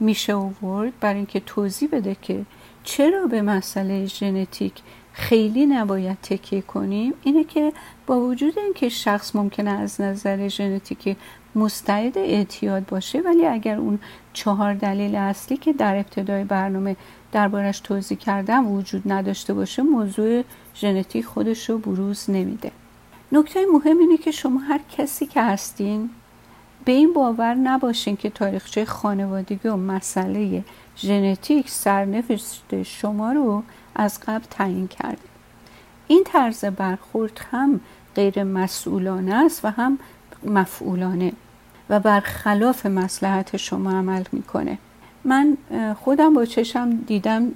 میشه 0.00 0.32
اوورد 0.32 0.92
برای 1.00 1.16
اینکه 1.16 1.40
توضیح 1.40 1.88
بده 1.92 2.16
که 2.22 2.44
چرا 2.84 3.26
به 3.26 3.42
مسئله 3.42 4.06
ژنتیک 4.06 4.72
خیلی 5.12 5.66
نباید 5.66 6.18
تکیه 6.22 6.62
کنیم 6.62 7.14
اینه 7.22 7.44
که 7.44 7.72
با 8.06 8.20
وجود 8.20 8.58
اینکه 8.58 8.88
شخص 8.88 9.36
ممکنه 9.36 9.70
از 9.70 10.00
نظر 10.00 10.48
ژنتیکی 10.48 11.16
مستعد 11.54 12.18
اعتیاد 12.18 12.86
باشه 12.86 13.20
ولی 13.20 13.46
اگر 13.46 13.76
اون 13.76 13.98
چهار 14.32 14.74
دلیل 14.74 15.14
اصلی 15.14 15.56
که 15.56 15.72
در 15.72 15.96
ابتدای 15.96 16.44
برنامه 16.44 16.96
دربارش 17.32 17.80
توضیح 17.80 18.18
کردم 18.18 18.72
وجود 18.72 19.12
نداشته 19.12 19.54
باشه 19.54 19.82
موضوع 19.82 20.42
ژنتیک 20.74 21.24
خودش 21.24 21.70
رو 21.70 21.78
بروز 21.78 22.30
نمیده. 22.30 22.72
نکته 23.32 23.66
مهم 23.72 23.98
اینه 23.98 24.16
که 24.16 24.30
شما 24.30 24.60
هر 24.60 24.80
کسی 24.96 25.26
که 25.26 25.42
هستین 25.42 26.10
به 26.84 26.92
این 26.92 27.12
باور 27.12 27.54
نباشین 27.54 28.16
که 28.16 28.30
تاریخچه 28.30 28.84
خانوادگی 28.84 29.68
و 29.68 29.76
مسئله 29.76 30.64
ژنتیک 30.96 31.70
سرنوشت 31.70 32.82
شما 32.82 33.32
رو 33.32 33.62
از 33.94 34.20
قبل 34.20 34.44
تعیین 34.50 34.88
کرده 34.88 35.18
این 36.06 36.24
طرز 36.26 36.64
برخورد 36.64 37.40
هم 37.50 37.80
غیر 38.14 38.44
مسئولانه 38.44 39.34
است 39.34 39.64
و 39.64 39.68
هم 39.68 39.98
مفعولانه 40.44 41.32
و 41.90 42.00
برخلاف 42.00 42.86
مسلحت 42.86 43.56
شما 43.56 43.90
عمل 43.90 44.24
می‌کنه. 44.32 44.78
من 45.24 45.56
خودم 46.04 46.34
با 46.34 46.44
چشم 46.44 46.90
دیدم 46.90 47.52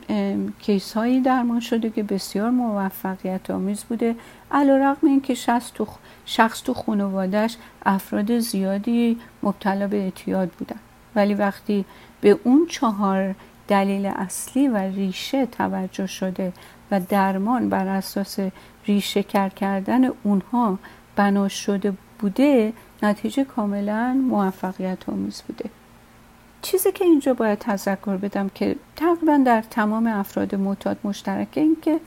کیس 0.59 0.93
هایی 0.93 1.21
درمان 1.21 1.61
شده 1.61 1.91
که 1.91 2.03
بسیار 2.03 2.51
موفقیت 2.51 3.51
آمیز 3.51 3.85
بوده 3.85 4.17
علا 4.51 4.77
رقم 4.77 5.07
این 5.07 5.21
که 5.21 5.35
شخص 5.35 5.71
تو, 5.75 5.87
شخص 6.27 6.63
تو 6.63 6.75
خانوادش 6.75 7.57
افراد 7.87 8.39
زیادی 8.39 9.19
مبتلا 9.43 9.87
به 9.87 9.97
اعتیاد 9.97 10.49
بودن. 10.49 10.79
ولی 11.17 11.35
وقتی 11.35 11.85
به 12.21 12.39
اون 12.45 12.67
چهار 12.71 13.35
دلیل 13.69 14.07
اصلی 14.07 14.69
و 14.69 14.77
ریشه 14.77 15.47
توجه 15.47 16.07
شده 16.07 16.53
و 16.91 17.01
درمان 17.01 17.69
بر 17.69 17.89
اساس 17.89 18.39
ریشه 18.87 19.23
کر 19.23 19.49
کردن 19.49 20.05
اونها 20.23 20.79
بنا 21.17 21.49
شده 21.49 21.93
بوده 22.19 22.73
نتیجه 23.03 23.45
کاملا 23.45 24.13
موفقیت 24.29 25.09
آمیز 25.09 25.43
بوده. 25.43 25.71
چیزی 26.63 26.93
که 26.93 27.05
اینجا 27.05 27.35
باید 27.35 27.59
تذکر 27.59 28.17
بدم 28.17 28.49
که 28.49 28.77
تقریبا 28.97 29.43
در 29.47 29.63
تمام 29.63 30.07
افراد 30.07 30.55
معتاد 30.55 30.99
مشترکه 31.05 31.61
این 31.61 31.77
که 31.83 32.01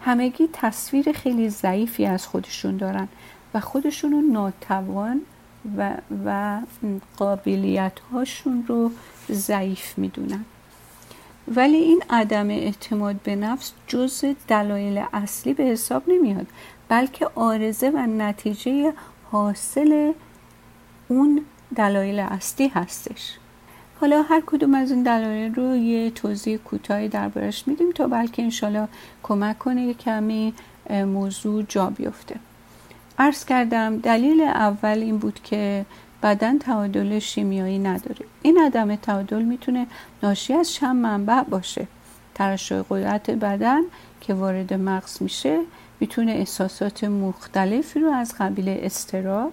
همگی 0.00 0.48
تصویر 0.52 1.12
خیلی 1.12 1.48
ضعیفی 1.48 2.06
از 2.06 2.26
خودشون 2.26 2.76
دارن 2.76 3.08
و 3.54 3.60
خودشون 3.60 4.12
رو 4.12 4.20
ناتوان 4.20 5.20
و, 5.78 5.94
و 6.26 6.60
قابلیت 7.16 8.00
هاشون 8.12 8.64
رو 8.68 8.90
ضعیف 9.30 9.98
می‌دونن. 9.98 10.44
ولی 11.48 11.76
این 11.76 12.02
عدم 12.10 12.50
اعتماد 12.50 13.16
به 13.16 13.36
نفس 13.36 13.72
جز 13.86 14.24
دلایل 14.48 15.04
اصلی 15.12 15.54
به 15.54 15.62
حساب 15.62 16.02
نمیاد 16.08 16.46
بلکه 16.88 17.28
آرزه 17.34 17.90
و 17.90 17.98
نتیجه 17.98 18.92
حاصل 19.30 20.12
اون 21.08 21.44
دلایل 21.76 22.18
اصلی 22.18 22.68
هستش. 22.68 23.38
حالا 24.00 24.22
هر 24.22 24.42
کدوم 24.46 24.74
از 24.74 24.90
این 24.90 25.02
دلایل 25.02 25.54
رو 25.54 25.76
یه 25.76 26.10
توضیح 26.10 26.56
کوتاهی 26.56 27.08
دربارش 27.08 27.68
میدیم 27.68 27.92
تا 27.92 28.06
بلکه 28.06 28.42
انشالله 28.42 28.88
کمک 29.22 29.58
کنه 29.58 29.94
کمی 29.94 30.54
موضوع 30.90 31.62
جا 31.68 31.90
بیفته. 31.90 32.36
عرض 33.18 33.44
کردم 33.44 33.98
دلیل 33.98 34.40
اول 34.40 34.98
این 34.98 35.18
بود 35.18 35.40
که 35.44 35.84
بدن 36.22 36.58
تعادل 36.58 37.18
شیمیایی 37.18 37.78
نداره. 37.78 38.26
این 38.42 38.58
عدم 38.58 38.96
تعادل 38.96 39.42
می‌تونه 39.42 39.86
ناشی 40.22 40.54
از 40.54 40.72
چند 40.72 40.96
منبع 40.96 41.42
باشه. 41.42 41.86
ترشح 42.34 42.82
قدرت 42.90 43.30
بدن 43.30 43.80
که 44.20 44.34
وارد 44.34 44.74
مغز 44.74 45.22
میشه 45.22 45.60
می‌تونه 46.00 46.32
احساسات 46.32 47.04
مختلفی 47.04 48.00
رو 48.00 48.10
از 48.10 48.34
قبیل 48.38 48.68
استراب 48.68 49.52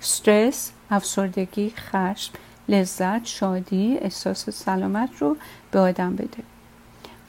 استرس 0.00 0.72
افسردگی 0.90 1.72
خشم 1.76 2.32
لذت 2.68 3.24
شادی 3.24 3.98
احساس 4.00 4.50
سلامت 4.50 5.10
رو 5.18 5.36
به 5.70 5.78
آدم 5.78 6.16
بده. 6.16 6.42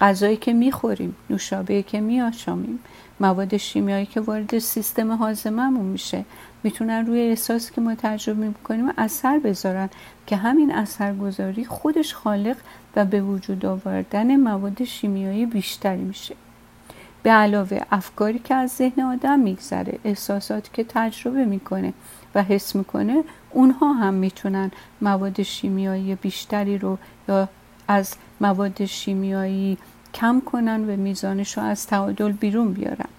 غذایی 0.01 0.38
که 0.38 0.53
می‌خوریم 0.53 1.15
نوشابه 1.29 1.84
که 1.84 2.01
میآشامیم 2.01 2.79
مواد 3.20 3.58
شیمیایی 3.58 4.06
که 4.06 4.20
وارد 4.22 4.60
سیستم 4.60 5.12
هاضمهمون 5.12 5.86
میشه 5.86 6.25
می‌تونن 6.67 7.05
روی 7.05 7.21
احساسی 7.21 7.74
که 7.74 7.81
ما 7.81 7.95
تجربه 7.95 8.47
می‌کنیم 8.47 8.89
اثر 8.97 9.39
بذارن 9.39 9.89
که 10.25 10.36
همین 10.36 10.71
اثرگذاری 10.71 11.65
خودش 11.65 12.13
خالق 12.13 12.57
و 12.95 13.05
به 13.05 13.21
وجود 13.21 13.65
آوردن 13.65 14.36
مواد 14.36 14.83
شیمیایی 14.83 15.45
بیشتری 15.45 16.01
میشه. 16.01 16.36
به 17.24 17.29
علاوه 17.29 17.81
افکاری 17.91 18.39
که 18.39 18.55
از 18.55 18.71
ذهن 18.71 19.01
آدم 19.01 19.39
میگذره 19.39 20.00
احساساتی 20.03 20.69
که 20.74 20.86
تجربه 20.89 21.45
می‌کنه 21.45 21.93
و 22.36 22.43
حس 22.43 22.75
می‌کنه 22.75 23.24
اونها 23.51 23.93
هم 23.93 24.13
می‌تونن 24.13 24.71
مواد 25.01 25.41
شیمیایی 25.41 26.15
بیشتری 26.15 26.77
رو 26.77 26.97
یا 27.29 27.50
از 27.88 28.15
مواد 28.41 28.86
شیمیایی 28.86 29.77
کم 30.13 30.41
کنن 30.45 30.89
و 30.89 30.95
میزانش 30.97 31.57
رو 31.57 31.63
از 31.63 31.88
تعادل 31.88 32.31
بیرون 32.31 32.74
بیارن. 32.74 33.09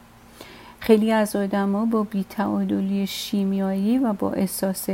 خیلی 0.81 1.13
از 1.13 1.37
آدما 1.37 1.85
با 1.85 2.03
بیتعادلی 2.03 3.07
شیمیایی 3.07 3.99
و 3.99 4.13
با 4.13 4.33
احساس 4.33 4.87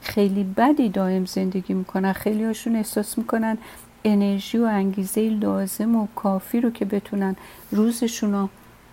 خیلی 0.00 0.44
بدی 0.44 0.88
دائم 0.88 1.24
زندگی 1.24 1.74
می‌کنن. 1.74 2.12
خیلی 2.12 2.44
هاشون 2.44 2.76
احساس 2.76 3.18
می‌کنن 3.18 3.58
انرژی 4.04 4.58
و 4.58 4.64
انگیزه 4.64 5.28
لازم 5.28 5.96
و 5.96 6.06
کافی 6.16 6.60
رو 6.60 6.70
که 6.70 6.84
بتونن 6.84 7.36
روزشون 7.70 8.32
رو 8.32 8.48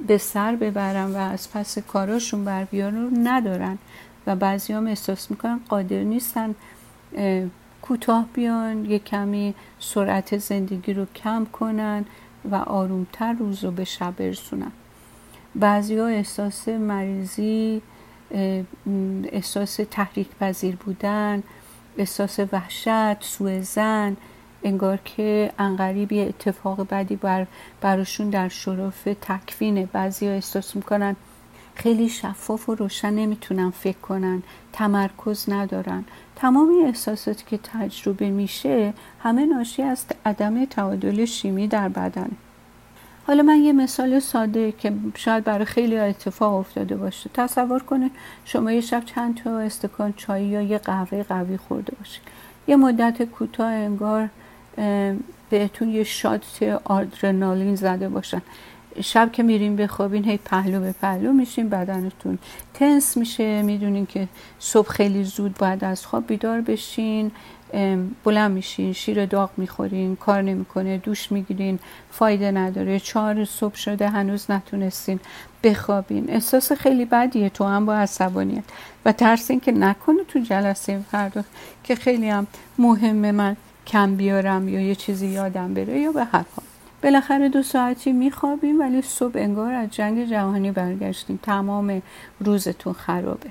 به 0.07 0.17
سر 0.17 0.55
ببرن 0.55 1.11
و 1.11 1.17
از 1.17 1.51
پس 1.51 1.77
کاراشون 1.77 2.45
بر 2.45 2.63
بیارن 2.63 2.95
رو 2.95 3.09
ندارن. 3.23 3.77
و 4.27 4.35
بعضی 4.35 4.73
هم 4.73 4.87
احساس 4.87 5.31
می‌کنن 5.31 5.59
قادر 5.69 6.03
نیستن 6.03 6.55
کوتاه 7.81 8.25
بیان 8.33 8.85
یه 8.85 8.99
کمی 8.99 9.53
سرعت 9.79 10.37
زندگی 10.37 10.93
رو 10.93 11.05
کم 11.15 11.45
کنن 11.45 12.05
و 12.51 12.55
آرومتر 12.55 13.33
روز 13.33 13.63
رو 13.63 13.71
به 13.71 13.83
شب 13.83 14.15
برسونن. 14.15 14.71
بعضی 15.55 15.97
ها 15.97 16.07
احساس 16.07 16.67
مریضی 16.67 17.81
احساس 19.31 19.79
تحریک 19.91 20.27
پذیر 20.39 20.75
بودن 20.75 21.43
احساس 21.97 22.39
وحشت 22.51 23.23
سوء 23.23 23.61
زن 23.61 24.17
انگار 24.63 24.97
که 25.05 25.51
انقریب 25.59 26.09
اتفاق 26.13 26.87
بدی 26.89 27.15
بر 27.15 27.47
براشون 27.81 28.29
در 28.29 28.49
شرف 28.49 29.03
تکفینه 29.21 29.85
بعضی 29.85 30.27
ها 30.27 30.33
احساس 30.33 30.75
می‌کنن 30.75 31.15
خیلی 31.75 32.09
شفاف 32.09 32.69
و 32.69 32.75
روشن 32.75 33.13
نمی‌تونن 33.13 33.69
فکر 33.69 33.97
کنن 33.97 34.43
تمرکز 34.73 35.49
ندارن. 35.49 36.05
تمام 36.35 36.83
احساساتی 36.85 37.43
که 37.47 37.57
تجربه 37.57 38.29
میشه 38.29 38.93
همه 39.19 39.45
ناشی 39.45 39.81
از 39.83 40.05
عدم 40.25 40.65
تعادل 40.65 41.25
شیمی 41.25 41.67
در 41.67 41.89
بدن. 41.89 42.31
حالا 43.29 43.43
من 43.43 43.59
یه 43.59 43.73
مثال 43.73 44.19
ساده 44.19 44.71
که 44.71 44.93
شاید 45.15 45.43
برای 45.43 45.65
خیلی 45.65 45.97
اتفاق 45.97 46.53
افتاده 46.53 46.95
باشه. 46.95 47.29
تصور 47.33 47.83
کنه 47.83 48.09
شما 48.45 48.71
یه 48.71 48.81
شب 48.81 49.05
چند 49.05 49.37
تا 49.37 49.59
استکان 49.59 50.13
چای 50.17 50.45
یا 50.45 50.61
یه 50.61 50.77
قهوه 50.77 51.23
قوی 51.23 51.57
خورده 51.57 51.93
باشید 51.99 52.21
یه 52.67 52.75
مدت 52.75 53.23
کوتاه 53.23 53.67
انگار 53.67 54.29
بهتون 55.49 55.89
یه 55.89 56.03
شات 56.03 56.79
آدرنالین 56.83 57.75
زده 57.75 58.09
باشن. 58.09 58.41
شب 59.01 59.31
که 59.31 59.43
میریم 59.43 59.75
بخوابین 59.75 60.25
هی 60.25 60.37
پهلو 60.37 60.79
به 60.79 60.91
پهلو 61.01 61.33
میشین 61.33 61.69
بدنتون 61.69 62.39
تنس 62.73 63.17
میشه. 63.17 63.61
می‌دونین 63.61 64.05
که 64.05 64.27
صبح 64.59 64.89
خیلی 64.89 65.23
زود 65.23 65.57
باید 65.57 65.83
از 65.83 66.05
خواب 66.05 66.27
بیدار 66.27 66.61
بشین. 66.61 67.31
بلند 68.23 68.51
میشین 68.51 68.93
شیر 68.93 69.25
داغ 69.25 69.49
می‌خورین 69.57 70.15
کار 70.15 70.41
نمی‌کنه 70.41 70.97
دوش 70.97 71.31
می‌گیرین 71.31 71.79
فایده 72.11 72.51
نداره 72.51 72.99
چهار 72.99 73.45
صبح 73.45 73.75
شده 73.75 74.09
هنوز 74.09 74.51
نتونستین 74.51 75.19
بخوابین. 75.63 76.29
احساس 76.29 76.71
خیلی 76.71 77.05
بدیه 77.05 77.49
تو 77.49 77.63
هم 77.63 77.85
با 77.85 77.95
عصبانیت. 77.95 78.63
و 79.05 79.11
ترس 79.11 79.51
این 79.51 79.59
که 79.59 79.71
نکنه 79.71 80.23
تو 80.27 80.39
جلسه 80.39 80.99
فردا 81.11 81.43
که 81.83 81.95
خیلی 81.95 82.29
هم 82.29 82.47
مهمه 82.77 83.31
من 83.31 83.57
کم 83.87 84.15
بیارم 84.15 84.69
یا 84.69 84.81
یه 84.81 84.95
چیزی 84.95 85.27
یادم 85.27 85.73
بره 85.73 85.99
یا 85.99 86.11
به 86.11 86.23
هر 86.23 86.31
حال 86.31 86.65
بالاخره 87.03 87.49
دو 87.49 87.63
ساعتی 87.63 88.11
میخوابیم 88.11 88.79
ولی 88.79 89.01
صبح 89.01 89.31
انگار 89.35 89.73
از 89.73 89.89
جنگ 89.89 90.25
جهانی 90.25 90.71
برگشتیم. 90.71 91.39
تمام 91.43 92.01
روزتون 92.39 92.93
خرابه. 92.93 93.49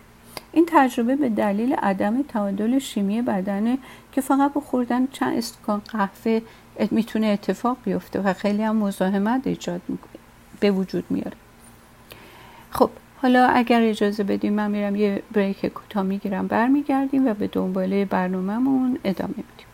این 0.59 0.67
تجربه 0.67 1.17
به 1.17 1.29
دلیل 1.29 1.75
عدم 1.75 2.23
تعادل 2.23 2.79
شیمی 2.79 3.23
بدنه 3.23 3.79
که 4.13 4.21
فقط 4.21 4.53
با 4.53 4.61
خوردن 4.61 5.07
چند 5.07 5.37
استکان 5.37 5.83
قهوه 5.93 6.41
می‌تونه 6.91 7.27
اتفاق 7.27 7.77
بیفته 7.85 8.21
و 8.21 8.33
خیلی 8.33 8.63
هم 8.63 8.77
مزاحمت 8.77 9.47
ایجاد 9.47 9.81
به 10.61 10.71
وجود 10.71 11.05
میاره. 11.11 11.37
خب 12.71 12.91
حالا 13.17 13.47
اگر 13.47 13.83
اجازه 13.83 14.25
بدیم 14.25 14.53
من 14.53 14.71
میرم 14.71 14.97
یه 14.97 15.23
بریک 15.33 15.67
کوتاه 15.67 16.03
می‌گیرم 16.03 16.47
برمیگردیم 16.47 17.27
و 17.27 17.35
به 17.35 17.47
دنباله 17.47 18.05
برنامهمون 18.05 18.99
ادامه 19.05 19.35
میدیم. 19.37 19.68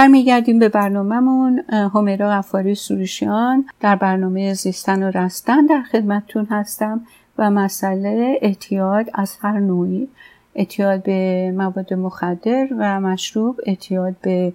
برمیگردیم 0.00 0.58
به 0.58 0.68
برنامهمون 0.68 1.58
همیرا 1.94 2.30
غفاری 2.30 2.74
سروشیان 2.74 3.64
در 3.80 3.96
برنامه 3.96 4.54
زیستن 4.54 5.02
و 5.02 5.10
رستن 5.10 5.66
در 5.66 5.82
خدمتتون 5.82 6.46
هستم 6.50 7.00
و 7.38 7.50
مسئله 7.50 8.38
اعتیاد 8.42 9.06
از 9.14 9.36
هر 9.40 9.58
نوعی. 9.58 10.08
اعتیاد 10.54 11.02
به 11.02 11.52
مواد 11.56 11.94
مخدر 11.94 12.68
و 12.78 13.00
مشروب 13.00 13.60
اعتیاد 13.66 14.16
به 14.22 14.52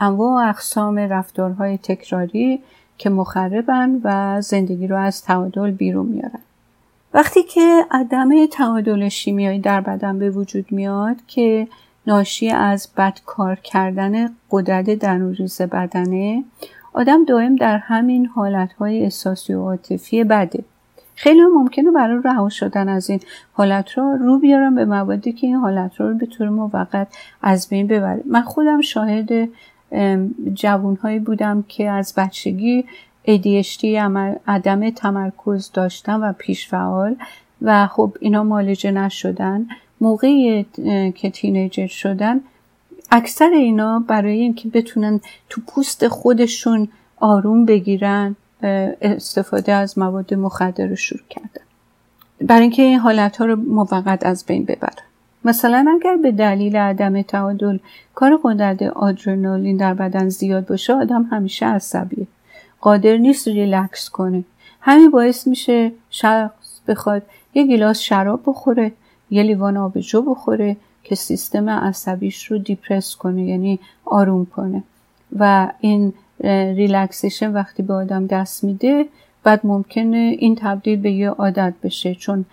انواع 0.00 0.44
و 0.44 0.48
اقسام 0.48 0.98
رفتارهای 0.98 1.78
تکراری 1.78 2.60
که 2.98 3.10
مخربن 3.10 4.00
و 4.04 4.40
زندگی 4.40 4.86
رو 4.86 4.96
از 4.96 5.22
تعادل 5.22 5.70
بیرون 5.70 6.06
میارن. 6.06 6.40
وقتی 7.14 7.42
که 7.42 7.86
عدم 7.90 8.46
تعادل 8.46 9.08
شیمیایی 9.08 9.58
در 9.58 9.80
بدن 9.80 10.18
به 10.18 10.30
وجود 10.30 10.72
میاد 10.72 11.16
که 11.26 11.68
ناشی 12.08 12.50
از 12.50 12.88
بدکار 12.96 13.56
کردن 13.56 14.28
قدرت 14.50 14.90
درونریز 14.90 15.62
بدنه 15.62 16.44
آدم 16.92 17.24
دائم 17.24 17.56
در 17.56 17.78
همین 17.78 18.26
حالتهای 18.26 19.02
احساسی 19.02 19.54
و 19.54 19.62
عاطفی 19.62 20.24
بده. 20.24 20.64
خیلی 21.14 21.40
ممکنه 21.54 21.90
برای 21.90 22.20
رها 22.24 22.48
شدن 22.48 22.88
از 22.88 23.10
این 23.10 23.20
حالت 23.52 23.98
را 23.98 24.14
رو 24.14 24.38
بیارم 24.38 24.74
به 24.74 24.84
موادی 24.84 25.32
که 25.32 25.46
این 25.46 25.56
حالت 25.56 26.00
رو 26.00 26.14
به 26.14 26.26
طور 26.26 26.48
موقت 26.48 27.08
از 27.42 27.68
بین 27.68 27.86
ببره. 27.86 28.22
من 28.26 28.42
خودم 28.42 28.80
شاهد 28.80 29.48
جوانهایی 30.54 31.18
بودم 31.18 31.64
که 31.68 31.90
از 31.90 32.14
بچگی 32.16 32.84
ADHD 33.28 33.84
عدم 34.46 34.90
تمرکز 34.90 35.72
داشتن 35.72 36.20
و 36.20 36.32
پیش 36.32 36.68
فعال 36.68 37.16
و 37.62 37.86
خب 37.86 38.16
اینا 38.20 38.44
مالجه 38.44 38.90
نشدن. 38.90 39.66
موقعی 40.00 40.66
که 41.14 41.30
تینیجر 41.30 41.86
شدن 41.86 42.40
اکثر 43.10 43.50
اینا 43.50 43.98
برای 43.98 44.40
اینکه 44.40 44.68
بتونن 44.68 45.20
تو 45.48 45.60
پوست 45.66 46.08
خودشون 46.08 46.88
آروم 47.16 47.64
بگیرن 47.64 48.36
استفاده 49.02 49.72
از 49.72 49.98
مواد 49.98 50.34
مخدر 50.34 50.86
رو 50.86 50.96
شروع 50.96 51.22
کردن. 51.30 51.64
برای 52.40 52.62
اینکه 52.62 52.82
این 52.82 52.98
حالت 52.98 53.36
ها 53.36 53.44
رو 53.44 53.56
موقت 53.56 54.26
از 54.26 54.44
بین 54.46 54.64
ببرن. 54.64 55.02
مثلا 55.44 55.98
اگر 56.00 56.16
به 56.16 56.32
دلیل 56.32 56.76
عدم 56.76 57.22
تعادل 57.22 57.78
کار 58.14 58.40
قدرت 58.42 58.82
آدرنالین 58.82 59.76
در 59.76 59.94
بدن 59.94 60.28
زیاد 60.28 60.66
باشه 60.66 60.94
آدم 60.94 61.22
همیشه 61.22 61.66
عصبیه. 61.66 62.26
قادر 62.80 63.16
نیست 63.16 63.48
ریلکس 63.48 64.10
کنه. 64.10 64.44
همین 64.80 65.10
باعث 65.10 65.46
میشه 65.46 65.92
شخص 66.10 66.80
بخواد 66.88 67.22
یه 67.54 67.66
گلاس 67.66 68.00
شراب 68.00 68.40
بخوره. 68.46 68.92
یه 69.30 69.42
لیوان 69.42 69.76
آبجو 69.76 70.22
بخوره 70.22 70.76
که 71.04 71.14
سیستم 71.14 71.68
عصبیش 71.70 72.46
رو 72.46 72.58
depress 72.58 73.16
کنه 73.16 73.44
یعنی 73.44 73.78
آروم 74.04 74.46
کنه. 74.46 74.82
و 75.38 75.72
این 75.80 76.12
relaxation 76.74 77.52
وقتی 77.52 77.82
به 77.82 77.94
آدم 77.94 78.26
دست 78.26 78.64
میده 78.64 79.06
بعد 79.42 79.60
ممکنه 79.64 80.36
این 80.38 80.54
تبدیل 80.54 81.00
به 81.00 81.10
یه 81.12 81.30
عادت 81.30 81.74
بشه. 81.82 82.14
چون 82.14 82.44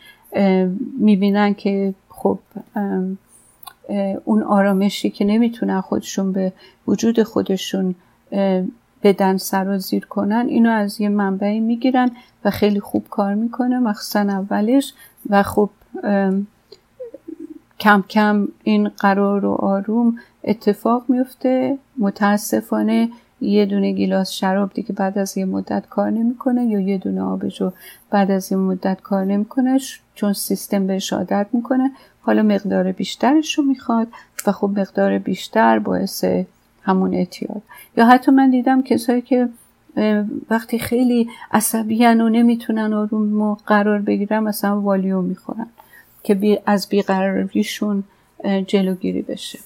می‌بینن 1.00 1.54
که 1.54 1.94
خب 2.10 2.40
اون 4.26 4.44
آرامشی 4.44 5.10
که 5.10 5.26
نمی‌تونن 5.26 5.82
خودشون 5.82 6.32
به 6.32 6.54
وجود 6.88 7.24
خودشون 7.24 7.96
بدن 9.04 9.38
زیر 9.78 10.06
کنن 10.06 10.46
اینو 10.50 10.70
از 10.70 11.02
یه 11.02 11.10
منبعی 11.10 11.60
می‌گیرن 11.60 12.12
و 12.46 12.50
خیلی 12.50 12.80
خوب 12.80 13.06
کار 13.10 13.34
می‌کنه 13.34 13.80
مخصوصا 13.80 14.20
اولش. 14.20 14.94
و 15.30 15.44
خب 15.44 15.70
کم 17.80 18.04
کم 18.10 18.48
این 18.64 18.88
قرار 18.88 19.46
و 19.46 19.52
آروم 19.52 20.20
اتفاق 20.44 21.06
میفته. 21.08 21.78
متاسفانه 21.98 23.10
یه 23.42 23.66
دونه 23.66 23.92
گیلاس 23.92 24.32
شراب 24.32 24.74
دیگه 24.74 24.94
بعد 24.94 25.18
از 25.18 25.38
یه 25.38 25.46
مدت 25.46 25.84
کار 25.90 26.10
نمی‌کنه 26.10 26.66
یا 26.66 26.80
یه 26.80 26.98
دونه 26.98 27.22
آبجو 27.22 27.72
بعد 28.10 28.32
از 28.32 28.52
یه 28.52 28.58
مدت 28.58 29.02
کار 29.02 29.26
نمی‌کنه 29.26 29.80
چون 30.16 30.34
سیستم 30.34 30.88
بهش 30.88 31.14
عادت 31.14 31.48
می‌کنه. 31.54 31.92
حالا 32.22 32.44
مقدار 32.44 32.92
بیشترش 32.92 33.58
رو 33.58 33.64
می‌خواد 33.64 34.08
و 34.48 34.52
خب 34.52 34.80
مقدار 34.80 35.18
بیشتر 35.18 35.80
باعث 35.80 36.26
همون 36.82 37.14
اعتیاد. 37.14 37.62
یا 37.98 38.06
حتی 38.06 38.32
من 38.32 38.50
دیدم 38.50 38.82
کسایی 38.82 39.22
که 39.22 39.50
وقتی 40.50 40.80
خیلی 40.80 41.30
عصبیان 41.52 42.22
و 42.22 42.30
نمی‌تونن 42.30 42.94
آروم 42.94 43.54
قرار 43.54 44.00
بگیرن 44.00 44.40
مثلا 44.40 44.82
والیو 44.82 45.22
می‌خورن. 45.22 45.68
که 46.26 46.34
بی 46.34 46.60
از 46.66 46.90
بیقراریشون 46.90 48.04
جلوگیری 48.68 49.22
بشه. 49.22 49.60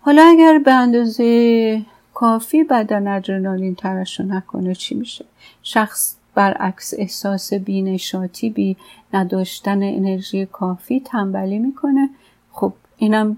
حالا 0.00 0.22
اگر 0.22 0.58
به 0.64 0.72
اندازه 0.72 1.82
کافی 2.14 2.64
بدن 2.64 3.08
ادرنالین 3.08 3.74
ترشح 3.74 4.24
نکنه 4.24 4.74
چی 4.74 4.94
میشه؟ 4.94 5.24
شخص 5.62 6.16
برعکس 6.34 6.94
احساس 6.98 7.54
بینشاتی 7.54 8.50
بی 8.50 8.76
نداشتن 9.14 9.82
انرژی 9.82 10.46
کافی 10.46 11.00
تنبلی 11.00 11.58
می‌کنه. 11.58 12.10
خب 12.52 12.72
اینم 12.96 13.36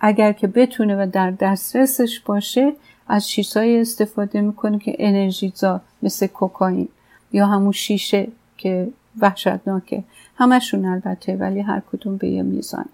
اگر 0.00 0.32
که 0.32 0.46
بتونه 0.46 0.96
و 0.96 1.06
در 1.12 1.30
دسترسش 1.30 2.20
باشه 2.20 2.72
از 3.08 3.28
چیزهایی 3.28 3.80
استفاده 3.80 4.40
می‌کنه 4.40 4.78
که 4.78 4.96
انرژیزا 4.98 5.80
مثل 6.02 6.26
کوکائین 6.26 6.88
یا 7.32 7.46
همون 7.46 7.72
شیشه 7.72 8.28
که 8.56 8.88
وحشتناکه. 9.20 10.04
همشون 10.36 10.84
البته 10.84 11.36
ولی 11.36 11.60
هر 11.60 11.82
کدوم 11.92 12.16
به 12.16 12.28
یه 12.28 12.42
میزان. 12.42 12.84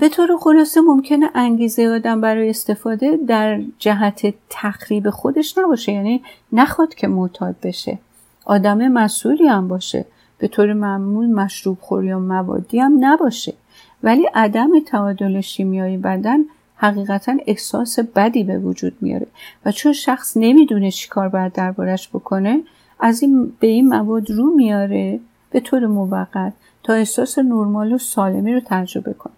به 0.00 0.08
طور 0.08 0.28
خلاصه 0.40 0.80
ممکنه 0.80 1.30
انگیزه 1.34 1.88
آدم 1.88 2.20
برای 2.20 2.50
استفاده 2.50 3.18
در 3.28 3.60
جهت 3.78 4.34
تخریب 4.50 5.10
خودش 5.10 5.58
نباشه 5.58 5.92
یعنی 5.92 6.22
نخواد 6.52 6.94
که 6.94 7.08
معتاد 7.08 7.56
بشه. 7.62 7.98
آدم 8.44 8.88
مسئولی 8.88 9.46
هم 9.46 9.68
باشه. 9.68 10.04
به 10.38 10.48
طور 10.48 10.72
معمول 10.72 11.26
مشروب 11.26 11.78
خور 11.80 12.04
یا 12.04 12.18
موادی 12.18 12.78
هم 12.78 12.96
نباشه. 13.00 13.54
ولی 14.02 14.28
عدم 14.34 14.80
تعادل 14.86 15.40
شیمیایی 15.40 15.96
بدن 15.96 16.38
حقیقتا 16.76 17.36
احساس 17.46 17.98
بدی 17.98 18.44
به 18.44 18.58
وجود 18.58 18.96
میاره. 19.00 19.26
و 19.64 19.72
چون 19.72 19.92
شخص 19.92 20.36
نمی‌دونه 20.36 20.90
چیکار 20.90 21.28
باید 21.28 21.52
دربارش 21.52 22.08
بکنه 22.08 22.60
از 23.00 23.22
این 23.22 23.52
به 23.60 23.66
این 23.66 23.88
مواد 23.88 24.30
رو 24.30 24.50
میاره 24.56 25.20
به 25.56 25.60
طور 25.60 25.86
موقت 25.86 26.52
تا 26.82 26.92
احساس 26.92 27.38
نرمال 27.38 27.92
و 27.92 27.98
سالمی 27.98 28.54
رو 28.54 28.60
تجربه 28.64 29.12
کنه 29.12 29.32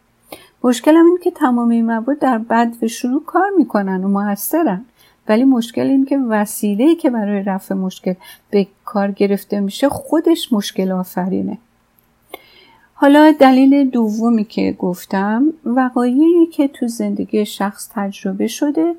مشکل 0.64 0.94
هم 0.94 1.06
این 1.06 1.18
که 1.24 1.30
تمام 1.30 1.68
این 1.68 1.86
مواد 1.86 2.18
در 2.18 2.38
بد 2.38 2.72
و 2.82 2.88
شروع 2.88 3.24
کار 3.24 3.50
می‌کنن 3.58 4.04
و 4.04 4.08
موثرن. 4.08 4.84
ولی 5.28 5.44
مشکل 5.44 5.86
این 5.86 6.04
که 6.04 6.18
وسیله 6.18 6.94
که 6.94 7.10
برای 7.10 7.42
رفع 7.42 7.74
مشکل 7.74 8.14
به 8.50 8.66
کار 8.84 9.10
گرفته 9.10 9.60
میشه 9.60 9.88
خودش 9.88 10.52
مشکل 10.52 10.92
آفرینه. 10.92 11.58
حالا 12.94 13.34
دلیل 13.40 13.90
دومی 13.90 14.44
که 14.44 14.76
گفتم 14.78 15.52
وقایعی 15.64 16.46
که 16.46 16.68
تو 16.68 16.88
زندگی 16.88 17.46
شخص 17.46 17.90
تجربه 17.94 18.46
شده 18.46 18.94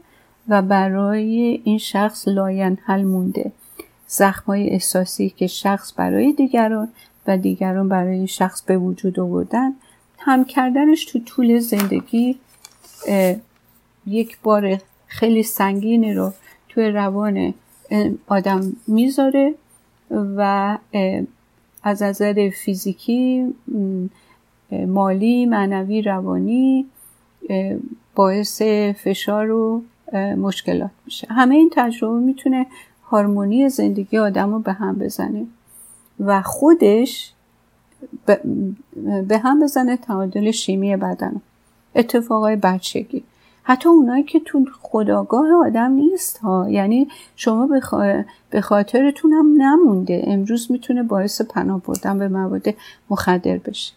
و 0.47 0.61
برای 0.61 1.61
این 1.63 1.77
شخص 1.77 2.27
لاینحل 2.27 3.03
مونده. 3.03 3.51
زخمای 4.11 4.69
احساسی 4.69 5.29
که 5.29 5.47
شخص 5.47 5.93
برای 5.97 6.33
دیگران 6.33 6.87
و 7.27 7.37
دیگران 7.37 7.89
برای 7.89 8.27
شخص 8.27 8.61
به 8.61 8.77
وجود 8.77 9.19
آوردن 9.19 9.73
هم 10.19 10.45
کردنش 10.45 11.05
تو 11.05 11.19
طول 11.19 11.59
زندگی 11.59 12.39
یک 14.07 14.37
بار 14.43 14.77
خیلی 15.07 15.43
سنگینی 15.43 16.13
رو 16.13 16.33
توی 16.69 16.87
روان 16.87 17.53
آدم 18.27 18.73
می‌ذاره 18.87 19.53
و 20.11 20.77
از 21.83 22.03
نظر 22.03 22.49
فیزیکی 22.49 23.53
مالی 24.71 25.45
معنوی 25.45 26.01
روانی 26.01 26.85
باعث 28.15 28.61
فشار 29.03 29.51
و 29.51 29.83
مشکلات 30.37 30.91
میشه. 31.05 31.27
همه 31.29 31.55
این 31.55 31.69
تجربه 31.73 32.19
می‌تونه 32.19 32.65
هارمونی 33.09 33.69
زندگی 33.69 34.17
آدم 34.17 34.51
رو 34.51 34.59
به 34.59 34.73
هم 34.73 34.95
بزنه 34.95 35.45
و 36.19 36.41
خودش 36.41 37.33
به 39.27 39.37
هم 39.37 39.63
بزنه 39.63 39.97
تعادل 39.97 40.51
شیمی 40.51 40.97
بدن 40.97 41.41
اتفاقای 41.95 42.55
بچگی. 42.55 43.23
حتی 43.63 43.89
اونایی 43.89 44.23
که 44.23 44.39
تو 44.39 44.65
خداگاه 44.81 45.67
آدم 45.67 45.91
نیست 45.91 46.37
ها 46.37 46.69
یعنی 46.69 47.07
شما 47.35 47.69
به 48.49 48.61
خاطرتون 48.61 49.33
هم 49.33 49.61
نمونده. 49.61 50.23
امروز 50.27 50.71
می‌تونه 50.71 51.03
باعث 51.03 51.41
پناه 51.41 51.81
بردن 51.81 52.19
به 52.19 52.27
مواد 52.27 52.67
مخدر 53.09 53.57
بشه. 53.57 53.93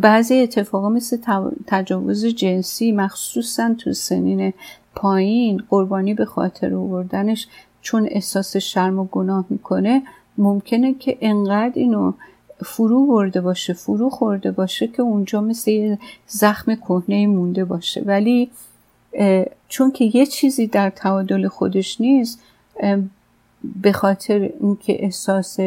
بعضی 0.00 0.40
اتفاقا 0.40 0.88
مثل 0.88 1.18
تجاوز 1.66 2.26
جنسی 2.26 2.92
مخصوصا 2.92 3.74
تو 3.74 3.92
سنین 3.92 4.52
پایین 4.94 5.62
قربانی 5.70 6.14
به 6.14 6.24
خاطر 6.24 6.74
آوردنش 6.74 7.48
چون 7.86 8.08
احساس 8.10 8.56
شرم 8.56 8.98
و 8.98 9.04
گناه 9.04 9.44
می‌کنه 9.50 10.02
ممکنه 10.38 10.94
که 10.94 11.18
انقدر 11.20 11.72
اینو 11.74 12.12
فرو 12.64 13.06
برده 13.06 13.40
باشه 13.40 13.72
فرو 13.72 14.10
خورده 14.10 14.50
باشه 14.50 14.86
که 14.86 15.02
اونجا 15.02 15.40
مثل 15.40 15.70
یه 15.70 15.98
زخم 16.26 16.74
کهنه 16.74 17.26
مونده 17.26 17.64
باشه. 17.64 18.02
ولی 18.06 18.50
چون 19.68 19.90
که 19.90 20.04
یه 20.14 20.26
چیزی 20.26 20.66
در 20.66 20.90
تعادل 20.90 21.48
خودش 21.48 22.00
نیست 22.00 22.40
به 23.82 23.92
خاطر 23.92 24.50
اینکه 24.60 25.04
احساس 25.04 25.58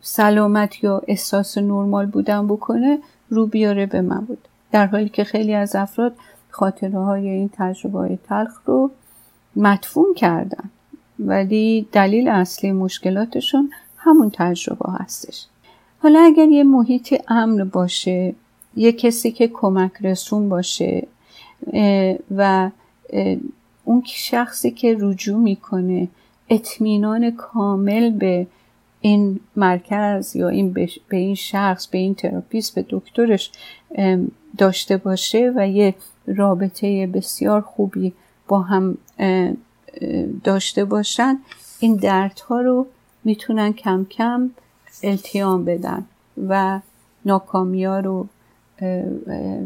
سلامت 0.00 0.84
یا 0.84 1.02
احساس 1.08 1.58
نرمال 1.58 2.06
بودن 2.06 2.46
بکنه 2.46 2.98
رو 3.28 3.46
بیاره 3.46 3.86
به 3.86 4.00
من 4.00 4.20
بود. 4.20 4.48
در 4.72 4.86
حالی 4.86 5.08
که 5.08 5.24
خیلی 5.24 5.54
از 5.54 5.76
افراد 5.76 6.12
خاطره 6.50 6.98
های 6.98 7.28
این 7.28 7.50
تجربه 7.52 7.98
های 7.98 8.18
تلخ 8.28 8.60
رو 8.66 8.90
مدفون 9.58 10.14
کردن. 10.16 10.70
ولی 11.18 11.88
دلیل 11.92 12.28
اصلی 12.28 12.72
مشکلاتشون 12.72 13.70
همون 13.96 14.30
تجربه 14.34 14.92
هستش. 14.92 15.46
حالا 16.02 16.20
اگر 16.20 16.48
یه 16.48 16.64
محیط 16.64 17.22
امن 17.28 17.64
باشه 17.68 18.34
یه 18.76 18.92
کسی 18.92 19.30
که 19.30 19.48
کمک 19.48 19.92
رسون 20.00 20.48
باشه 20.48 21.06
و 22.36 22.70
اون 23.84 24.02
شخصی 24.06 24.70
که 24.70 24.96
رجوع 25.00 25.38
می‌کنه 25.38 26.08
اطمینان 26.48 27.30
کامل 27.30 28.10
به 28.10 28.46
این 29.00 29.40
مرکز 29.56 30.36
یا 30.36 30.48
این 30.48 30.72
به 31.08 31.16
این 31.16 31.34
شخص 31.34 31.86
به 31.86 31.98
این 31.98 32.14
تراپیست 32.14 32.74
به 32.74 32.84
دکترش 32.88 33.50
داشته 34.58 34.96
باشه 34.96 35.52
و 35.56 35.68
یه 35.68 35.94
رابطه 36.26 37.06
بسیار 37.06 37.60
خوبی 37.60 38.12
با 38.48 38.60
هم 38.60 38.98
داشته 40.44 40.84
باشن 40.84 41.38
این 41.80 41.96
دردها 41.96 42.60
رو 42.60 42.86
می‌تونن 43.24 43.72
کم 43.72 44.04
کم 44.10 44.50
التیام 45.02 45.64
بدن 45.64 46.04
و 46.48 46.80
ناکامی 47.24 47.84
ها 47.84 48.00
رو 48.00 48.26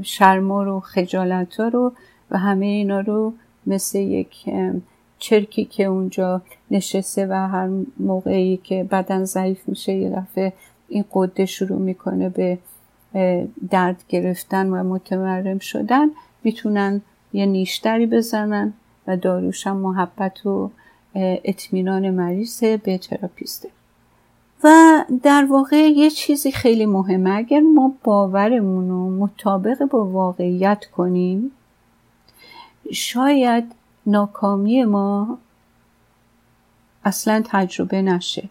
شرما 0.03 0.63
رو 0.63 0.81
خجالت 0.81 1.61
ها 1.61 1.69
رو 1.69 1.93
و 2.31 2.39
همه 2.39 2.67
اینا 2.67 3.01
رو 3.01 3.33
مثل 3.67 3.99
یک 3.99 4.45
چرکی 5.19 5.65
که 5.65 5.85
اونجا 5.85 6.43
نشسته 6.71 7.27
و 7.27 7.33
هر 7.33 7.69
موقعی 7.97 8.57
که 8.57 8.85
بدن 8.85 9.25
ضعیف 9.25 9.69
میشه 9.69 9.93
یه 9.93 10.11
دفعه 10.11 10.53
این 10.89 11.05
قده 11.13 11.47
شروع 11.47 11.79
می‌کنه 11.79 12.29
به 12.29 12.59
درد 13.71 14.05
گرفتن 14.09 14.71
و 14.71 14.83
متورم 14.83 15.59
شدن 15.59 16.11
می‌تونن 16.45 17.01
یه 17.33 17.47
نیشتری 17.47 18.07
بزنن. 18.07 18.73
و 19.07 19.17
داروش 19.17 19.67
هم 19.67 19.77
محبت 19.77 20.47
و 20.47 20.71
اطمینان 21.45 22.11
مریض 22.11 22.65
به 22.65 22.99
تراپیسته. 22.99 23.69
و 24.65 25.05
در 25.23 25.47
واقع 25.51 25.77
یه 25.77 26.11
چیزی 26.11 26.53
خیلی 26.53 26.87
مهمه. 26.87 27.31
اگر 27.31 27.61
ما 27.61 27.93
باورمون 28.05 28.89
رو 28.89 29.11
مطابق 29.11 29.85
با 29.85 30.05
واقعیت 30.05 30.85
کنیم 30.85 31.51
شاید 32.93 33.65
ناکامی 34.07 34.85
ما 34.85 35.39
اصلا 37.05 37.43
تجربه 37.47 38.03
نشه. 38.03 38.49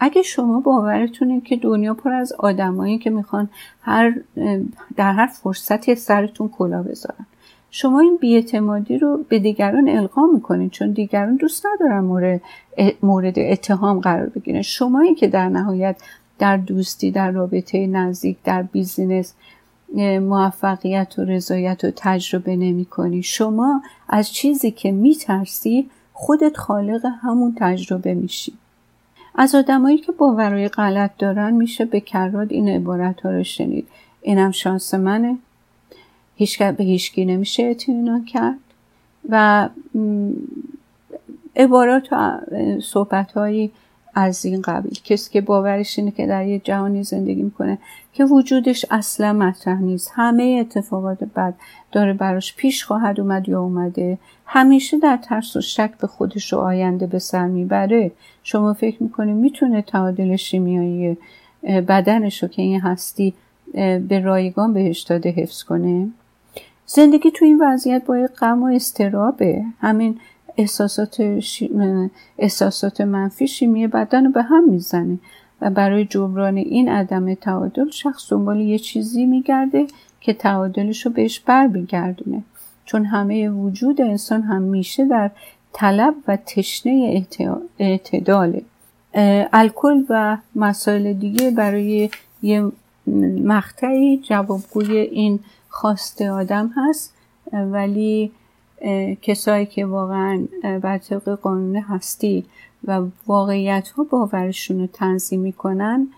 اگه 0.00 0.22
شما 0.22 0.60
باورتونه 0.60 1.40
که 1.40 1.56
دنیا 1.56 1.94
پر 1.94 2.12
از 2.12 2.32
آدمایی 2.32 2.98
که 2.98 3.10
می‌خوان 3.10 3.48
هر 3.82 4.14
در 4.96 5.12
هر 5.12 5.26
فرصتی 5.26 5.94
سرتون 5.94 6.48
کلا 6.48 6.82
بذارن. 6.82 7.26
شما 7.78 8.00
این 8.00 8.16
بیاعتمادی 8.20 8.98
رو 8.98 9.24
به 9.28 9.38
دیگران 9.38 9.88
القا 9.88 10.26
می‌کنید 10.26 10.70
چون 10.70 10.90
دیگران 10.90 11.36
دوست 11.36 11.66
ندارن 11.66 12.04
مورد, 13.02 13.38
اتهام 13.38 14.00
قرار 14.00 14.26
بگیرن. 14.26 14.62
شمایی 14.62 15.14
که 15.14 15.28
در 15.28 15.48
نهایت 15.48 15.96
در 16.38 16.56
دوستی 16.56 17.10
در 17.10 17.30
رابطه 17.30 17.86
نزدیک 17.86 18.36
در 18.44 18.62
بیزینس 18.62 19.34
موفقیت 20.20 21.14
و 21.18 21.24
رضایت 21.24 21.84
و 21.84 21.90
تجربه 21.96 22.56
نمی 22.56 22.84
کنی 22.84 23.22
شما 23.22 23.82
از 24.08 24.32
چیزی 24.32 24.70
که 24.70 24.92
میترسی 24.92 25.90
خودت 26.12 26.56
خالق 26.56 27.06
همون 27.22 27.54
تجربه 27.58 28.14
میشی. 28.14 28.52
از 29.34 29.54
آدمایی 29.54 29.98
که 29.98 30.12
باورهای 30.12 30.68
غلط 30.68 31.10
دارن 31.18 31.54
میشه 31.54 31.84
به 31.84 32.00
کرات 32.00 32.52
این 32.52 32.68
عبارت 32.68 33.20
ها 33.20 33.30
رو 33.30 33.42
شنید. 33.42 33.88
اینم 34.22 34.50
شانس 34.50 34.94
منه. 34.94 35.38
هیچ 36.36 36.62
به 36.62 36.84
هیچکی 36.84 37.24
نمیشه 37.24 37.62
اطمینان 37.62 38.24
کرد. 38.24 38.58
و 39.28 39.68
عبارات 41.56 42.08
و 42.12 42.38
صحبت 42.82 43.32
هایی 43.32 43.70
از 44.14 44.44
این 44.44 44.62
قبیل. 44.62 44.98
کسی 45.04 45.32
که 45.32 45.40
باورش 45.40 45.98
اینه 45.98 46.10
که 46.10 46.26
در 46.26 46.46
یه 46.46 46.58
جهانی 46.58 47.02
زندگی 47.02 47.42
می‌کنه 47.42 47.78
که 48.12 48.24
وجودش 48.24 48.86
اصلا 48.90 49.32
مطرح 49.32 49.80
نیست. 49.80 50.12
همه 50.14 50.58
اتفاقات 50.60 51.24
بد 51.24 51.54
داره 51.92 52.12
براش 52.12 52.56
پیش 52.56 52.84
خواهد 52.84 53.20
اومد 53.20 53.48
یا 53.48 53.60
اومده. 53.60 54.18
همیشه 54.46 54.98
در 54.98 55.16
ترس 55.16 55.56
و 55.56 55.60
شک 55.60 55.90
به 56.00 56.06
خودش 56.06 56.52
و 56.52 56.58
آینده 56.58 57.06
به 57.06 57.18
سر 57.18 57.46
می‌بره. 57.46 58.12
شما 58.42 58.72
فکر 58.72 59.02
می‌کنید 59.02 59.36
می‌تونه 59.36 59.82
تعادل 59.82 60.36
شیمیایی 60.36 61.16
بدنش 61.62 62.42
رو 62.42 62.48
که 62.48 62.62
این 62.62 62.80
هستی 62.80 63.34
به 64.08 64.20
رایگان 64.24 64.72
بهش 64.72 65.00
داده 65.00 65.30
حفظ 65.30 65.62
کنه؟ 65.62 66.08
زندگی 66.86 67.30
تو 67.30 67.44
این 67.44 67.62
وضعیت 67.62 68.04
با 68.04 68.28
غم 68.40 68.62
و 68.62 68.66
استرابه. 68.66 69.64
همین 69.80 70.18
احساسات, 70.56 71.40
احساسات 72.38 73.00
منفی 73.00 73.48
شیمی 73.48 73.86
بدن 73.86 74.24
رو 74.24 74.30
به 74.30 74.42
هم 74.42 74.70
می‌زنه. 74.70 75.18
و 75.60 75.70
برای 75.70 76.04
جبران 76.04 76.56
این 76.56 76.88
عدم 76.88 77.34
تعادل 77.34 77.90
شخص 77.90 78.32
دنبال 78.32 78.60
یه 78.60 78.78
چیزی 78.78 79.26
میگرده 79.26 79.86
که 80.20 80.32
تعادلش 80.32 81.06
رو 81.06 81.12
بهش 81.12 81.40
بر 81.40 81.68
بگردونه 81.68 82.42
چون 82.84 83.04
همه 83.04 83.48
وجود 83.48 84.00
انسان 84.00 84.42
همیشه 84.42 85.04
در 85.04 85.30
طلب 85.72 86.14
و 86.28 86.38
تشنه 86.46 87.24
اعتداله. 87.78 88.62
الکل 89.52 90.04
و 90.08 90.38
مسائل 90.54 91.12
دیگه 91.12 91.50
برای 91.50 92.10
یه 92.42 92.72
مقطعی 93.44 94.16
جوابگوی 94.16 94.98
این 94.98 95.40
خواست 95.76 96.22
آدم 96.22 96.70
هست 96.76 97.14
ولی 97.52 98.32
کسایی 99.22 99.66
که 99.66 99.86
واقعا 99.86 100.44
بر 100.82 100.98
طبق 100.98 101.28
قانون 101.28 101.76
هستی 101.76 102.44
و 102.84 103.02
واقعیت 103.26 103.88
ها 103.88 104.04
باورشون 104.04 104.80
رو 104.80 104.86
تنظیم 104.86 105.40
می‌کنن 105.40 106.08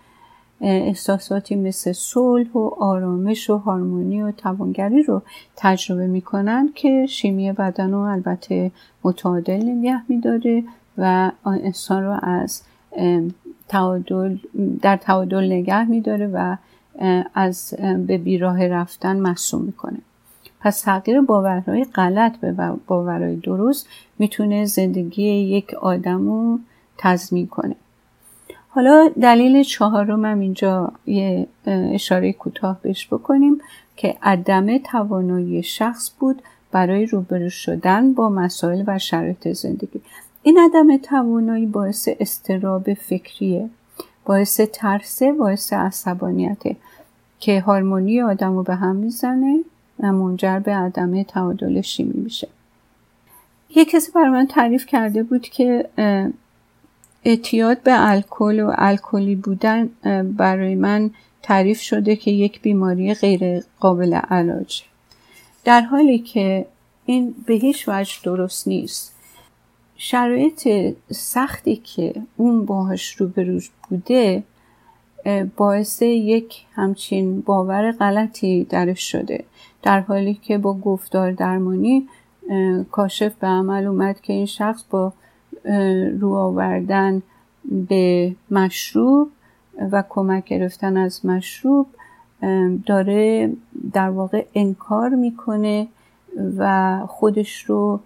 احساساتی 0.61 1.55
مثل 1.55 1.91
صلح 1.91 2.51
و 2.51 2.69
آرامش 2.79 3.49
و 3.49 3.57
هارمونی 3.57 4.21
و 4.21 4.31
توانگری 4.31 5.03
رو 5.03 5.21
تجربه 5.55 6.07
می‌کنن 6.07 6.69
که 6.75 7.05
شیمی 7.09 7.51
بدن 7.51 7.91
رو 7.91 7.99
البته 7.99 8.71
متعادل 9.03 9.63
نگه 9.63 10.11
میداره 10.11 10.63
و 10.97 11.31
انسان 11.45 12.03
رو 12.03 12.19
از 12.21 12.63
تعادل 13.67 14.37
در 14.81 14.97
تعادل 14.97 15.51
نگه 15.51 15.89
میداره 15.89 16.27
و 16.27 16.55
از 17.33 17.73
به 18.07 18.17
بیراه 18.17 18.67
رفتن 18.67 19.19
محسوم 19.19 19.61
می‌کنه. 19.61 19.97
پس 20.61 20.81
تغییر 20.81 21.21
باورهای 21.21 21.83
غلط 21.83 22.37
به 22.37 22.51
باورهای 22.87 23.35
درست 23.35 23.87
می‌تونه 24.19 24.65
زندگی 24.65 25.23
یک 25.23 25.73
آدم 25.73 26.27
رو 26.27 26.59
تضمین 26.97 27.47
کنه. 27.47 27.75
حالا 28.69 29.09
دلیل 29.21 29.63
چهارم 29.63 30.25
هم 30.25 30.39
اینجا 30.39 30.91
یه 31.05 31.47
اشاره 31.65 32.33
کوتاه 32.33 32.79
بهش 32.81 33.07
بکنیم 33.07 33.61
که 33.95 34.17
عدم 34.21 34.77
توانایی 34.77 35.63
شخص 35.63 36.11
بود 36.19 36.41
برای 36.71 37.05
روبرو 37.05 37.49
شدن 37.49 38.13
با 38.13 38.29
مسائل 38.29 38.83
و 38.87 38.99
شرایط 38.99 39.47
زندگی. 39.47 40.01
این 40.43 40.59
عدم 40.59 40.97
توانایی 40.97 41.65
باعث 41.65 42.09
استراب 42.19 42.93
فکریه. 42.93 43.69
باعث 44.25 44.61
ترسه 44.61 45.33
باعث 45.33 45.73
عصبانیته 45.73 46.75
که 47.39 47.61
هارمونی 47.61 48.21
آدم 48.21 48.55
رو 48.55 48.63
به 48.63 48.75
هم 48.75 48.95
می‌زنه 48.95 49.59
و 49.99 50.11
منجر 50.11 50.59
به 50.59 50.73
عدم 50.73 51.23
تعادل 51.23 51.81
شیمی 51.81 52.19
میشه 52.21 52.47
یه 53.75 53.85
کسی 53.85 54.11
برای 54.11 54.29
من 54.29 54.47
تعریف 54.47 54.85
کرده 54.85 55.23
بود 55.23 55.41
که 55.41 55.89
اعتیاد 57.23 57.83
به 57.83 58.09
الکل 58.09 58.59
و 58.59 58.73
الکلی 58.77 59.35
بودن 59.35 59.89
برای 60.37 60.75
من 60.75 61.11
تعریف 61.43 61.81
شده 61.81 62.15
که 62.15 62.31
یک 62.31 62.61
بیماری 62.61 63.13
غیر 63.13 63.63
قابل 63.79 64.13
علاجه. 64.13 64.83
در 65.63 65.81
حالی 65.81 66.19
که 66.19 66.65
این 67.05 67.35
به 67.45 67.53
هیچ 67.53 67.85
وجه 67.87 68.13
درست 68.23 68.67
نیست. 68.67 69.13
شرایط 70.01 70.67
سختی 71.11 71.75
که 71.75 72.13
اون 72.37 72.65
باهاش 72.65 73.15
روبرو 73.15 73.59
بوده 73.89 74.43
باعث 75.57 76.01
یک 76.01 76.65
همچین 76.73 77.41
باور 77.41 77.91
غلطی 77.91 78.63
درش 78.63 79.11
شده. 79.11 79.43
در 79.83 79.99
حالی 79.99 80.33
که 80.33 80.57
با 80.57 80.73
گفتار 80.73 81.31
درمانی 81.31 82.07
کاشف 82.91 83.35
به 83.35 83.47
عمل 83.47 83.87
اومد 83.87 84.21
که 84.21 84.33
این 84.33 84.45
شخص 84.45 84.83
با 84.89 85.13
رو 86.19 86.33
آوردن 86.33 87.21
به 87.89 88.35
مشروب 88.51 89.29
و 89.91 90.03
کمک 90.09 90.45
گرفتن 90.45 90.97
از 90.97 91.25
مشروب 91.25 91.87
داره 92.85 93.51
در 93.93 94.09
واقع 94.09 94.45
انکار 94.55 95.09
می‌کنه 95.09 95.87
و 96.57 96.99
خودش 97.07 97.63
رو 97.63 97.99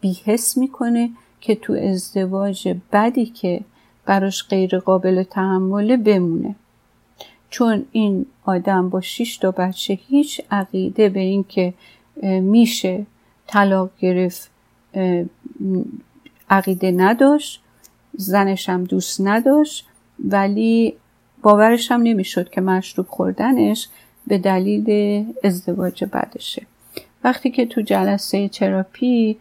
بیحس 0.00 0.56
می‌کنه 0.56 1.10
که 1.40 1.54
تو 1.54 1.72
ازدواج 1.72 2.76
بدی 2.92 3.26
که 3.26 3.60
براش 4.06 4.48
غیر 4.48 4.78
قابل 4.78 5.22
تحمله 5.22 5.96
بمونه. 5.96 6.54
چون 7.50 7.84
این 7.92 8.26
آدم 8.44 8.88
با 8.88 9.00
شش 9.00 9.36
تا 9.36 9.50
بچه 9.50 9.98
هیچ 10.08 10.40
عقیده 10.50 11.08
به 11.08 11.20
این 11.20 11.44
که 11.48 11.74
میشه 12.22 13.06
طلاق 13.46 13.90
گرفت 14.00 14.50
عقیده 16.50 16.90
نداشت 16.90 17.62
زنش 18.12 18.68
هم 18.68 18.84
دوست 18.84 19.20
نداشت 19.20 19.86
ولی 20.24 20.94
باورش 21.42 21.92
هم 21.92 22.02
نمی‌شد 22.02 22.50
که 22.50 22.60
مشروب 22.60 23.06
خوردنش 23.06 23.88
به 24.26 24.38
دلیل 24.38 25.24
ازدواج 25.44 26.04
بدشه 26.04 26.66
وقتی 27.24 27.50
که 27.50 27.66
تو 27.66 27.80
جلسه 27.80 28.48
تراپی 28.48 29.38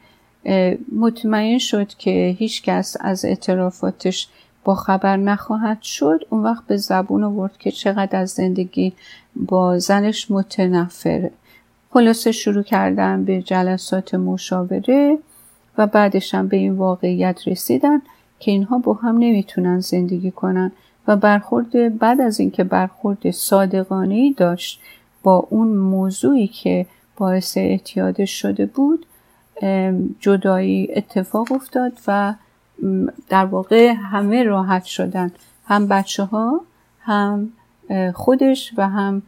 مطمئن 0.95 1.57
شد 1.57 1.87
که 1.87 2.35
هیچکس 2.39 2.97
از 2.99 3.25
اعترافاتش 3.25 4.27
با 4.63 4.75
خبر 4.75 5.17
نخواهد 5.17 5.81
شد. 5.81 6.19
اون 6.29 6.43
وقت 6.43 6.63
به 6.67 6.77
زبون 6.77 7.23
آورد 7.23 7.57
که 7.57 7.71
چقدر 7.71 8.19
از 8.19 8.29
زندگی 8.29 8.93
با 9.35 9.79
زنش 9.79 10.31
متنفره. 10.31 11.31
خلاصه 11.89 12.31
شروع 12.31 12.63
کردن 12.63 13.25
به 13.25 13.41
جلسات 13.41 14.15
مشاوره 14.15 15.17
و 15.77 15.87
بعدش 15.87 16.35
هم 16.35 16.47
به 16.47 16.57
این 16.57 16.73
واقعیت 16.73 17.47
رسیدن 17.47 18.01
که 18.39 18.51
اینها 18.51 18.77
با 18.77 18.93
هم 18.93 19.17
نمی‌تونن 19.17 19.79
زندگی 19.79 20.31
کنن. 20.31 20.71
و 21.07 21.15
برخورد 21.15 21.97
بعد 21.99 22.21
از 22.21 22.39
اینکه 22.39 22.63
برخورد 22.63 23.31
صادقانه 23.31 24.33
داشت 24.37 24.81
با 25.23 25.47
اون 25.49 25.67
موضوعی 25.67 26.47
که 26.47 26.85
باعث 27.17 27.57
اعتیادش 27.57 28.41
شده 28.41 28.65
بود 28.65 29.05
جدایی 30.19 30.87
اتفاق 30.95 31.51
افتاد 31.51 31.99
و 32.07 32.33
در 33.29 33.45
واقع 33.45 33.93
همه 33.93 34.43
راحت 34.43 34.83
شدن. 34.83 35.31
هم 35.65 35.87
بچه 35.87 36.23
ها 36.23 36.61
هم 37.01 37.49
خودش 38.13 38.73
و 38.77 38.89
هم 38.89 39.21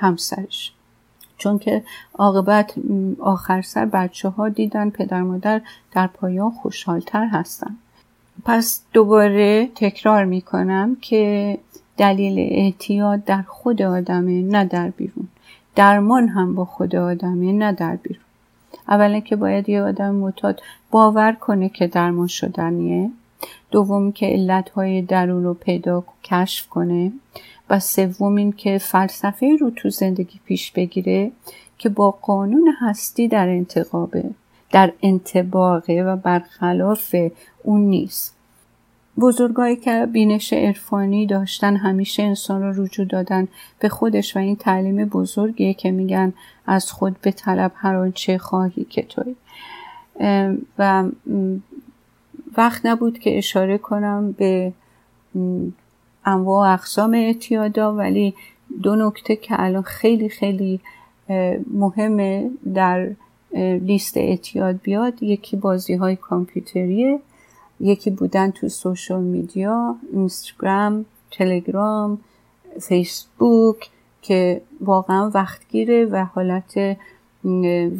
همسرش. 0.00 0.72
چون 1.38 1.58
که 1.58 1.82
عاقبت 2.14 2.74
آخر 3.18 3.62
سر 3.62 3.84
بچه 3.84 4.28
ها 4.28 4.48
دیدن 4.48 4.90
پدر 4.90 5.22
مادر 5.22 5.60
در 5.92 6.06
پایان 6.06 6.50
خوشحالتر 6.50 7.26
هستن. 7.26 7.76
پس 8.44 8.82
دوباره 8.92 9.70
تکرار 9.74 10.24
می‌کنم 10.24 10.96
که 11.00 11.58
دلیل 11.96 12.38
اعتیاد 12.38 13.24
در 13.24 13.42
خود 13.42 13.82
آدمه 13.82 14.42
نه 14.42 14.64
در 14.64 14.90
بیرون. 14.90 15.28
درمان 15.74 16.28
هم 16.28 16.54
با 16.54 16.64
خود 16.64 16.96
آدمه 16.96 17.52
نه 17.52 17.72
در 17.72 17.96
بیرون. 17.96 18.23
اولا 18.88 19.20
که 19.20 19.36
باید 19.36 19.68
یه 19.68 19.82
آدم 19.82 20.14
معتاد 20.14 20.62
باور 20.90 21.32
کنه 21.32 21.68
که 21.68 21.86
درمان 21.86 22.26
شدنیه. 22.26 23.10
دوم 23.70 24.12
که 24.12 24.26
علتهای 24.26 25.02
درون 25.02 25.44
رو 25.44 25.54
پیدا 25.54 26.04
کشف 26.24 26.68
کنه. 26.68 27.12
و 27.70 27.80
سوم 27.80 28.34
این 28.34 28.52
که 28.52 28.78
فلسفه 28.78 29.56
رو 29.60 29.70
تو 29.70 29.90
زندگی 29.90 30.40
پیش 30.44 30.72
بگیره 30.72 31.32
که 31.78 31.88
با 31.88 32.10
قانون 32.10 32.74
هستی 32.80 33.28
در 33.28 33.48
انتقابه 33.48 34.30
در 34.70 34.92
انتباقه 35.02 36.02
و 36.06 36.16
برخلاف 36.16 37.14
اون 37.62 37.80
نیست. 37.80 38.33
بزرگایی 39.20 39.76
که 39.76 40.06
بینش 40.12 40.52
عرفانی 40.52 41.26
داشتن 41.26 41.76
همیشه 41.76 42.22
انسان 42.22 42.62
رو 42.62 42.84
رجوع 42.84 43.06
دادن 43.06 43.48
به 43.78 43.88
خودش 43.88 44.36
و 44.36 44.38
این 44.38 44.56
تعلیم 44.56 45.04
بزرگیه 45.04 45.74
که 45.74 45.90
میگن 45.90 46.32
از 46.66 46.92
خود 46.92 47.16
به 47.22 47.30
طلب 47.30 47.72
هر 47.74 47.94
آنچه 47.94 48.38
خواهی 48.38 48.84
که 48.84 49.02
توی. 49.02 49.34
و 50.78 51.04
وقت 52.56 52.86
نبود 52.86 53.18
که 53.18 53.38
اشاره 53.38 53.78
کنم 53.78 54.32
به 54.32 54.72
انواع 56.24 56.72
اقسام 56.72 57.14
اعتیادا 57.14 57.94
ولی 57.94 58.34
دو 58.82 58.96
نکته 58.96 59.36
که 59.36 59.54
الان 59.58 59.82
خیلی 59.82 60.28
خیلی 60.28 60.80
مهمه 61.70 62.50
در 62.74 63.10
لیست 63.80 64.16
اعتیاد 64.16 64.80
بیاد. 64.82 65.22
یکی 65.22 65.56
بازی 65.56 65.94
های 65.94 66.16
کامپیوتریه. 66.16 67.20
یکی 67.84 68.10
بودن 68.10 68.50
تو 68.50 68.68
سوشال 68.68 69.22
میدیا 69.22 69.96
اینستاگرام 70.12 71.04
تلگرام 71.30 72.18
فیسبوک 72.80 73.90
که 74.22 74.62
واقعا 74.80 75.30
وقت 75.34 75.68
گیره 75.68 76.04
و 76.04 76.24
حالت 76.34 76.96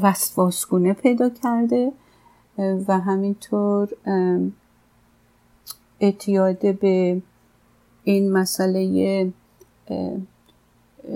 وسواسگونه 0.03 0.93
پیدا 0.93 1.29
کرده. 1.29 1.93
و 2.59 2.99
همینطور 2.99 3.89
اعتیاد 6.01 6.79
به 6.79 7.23
این 8.05 8.33
مسئله 8.33 9.33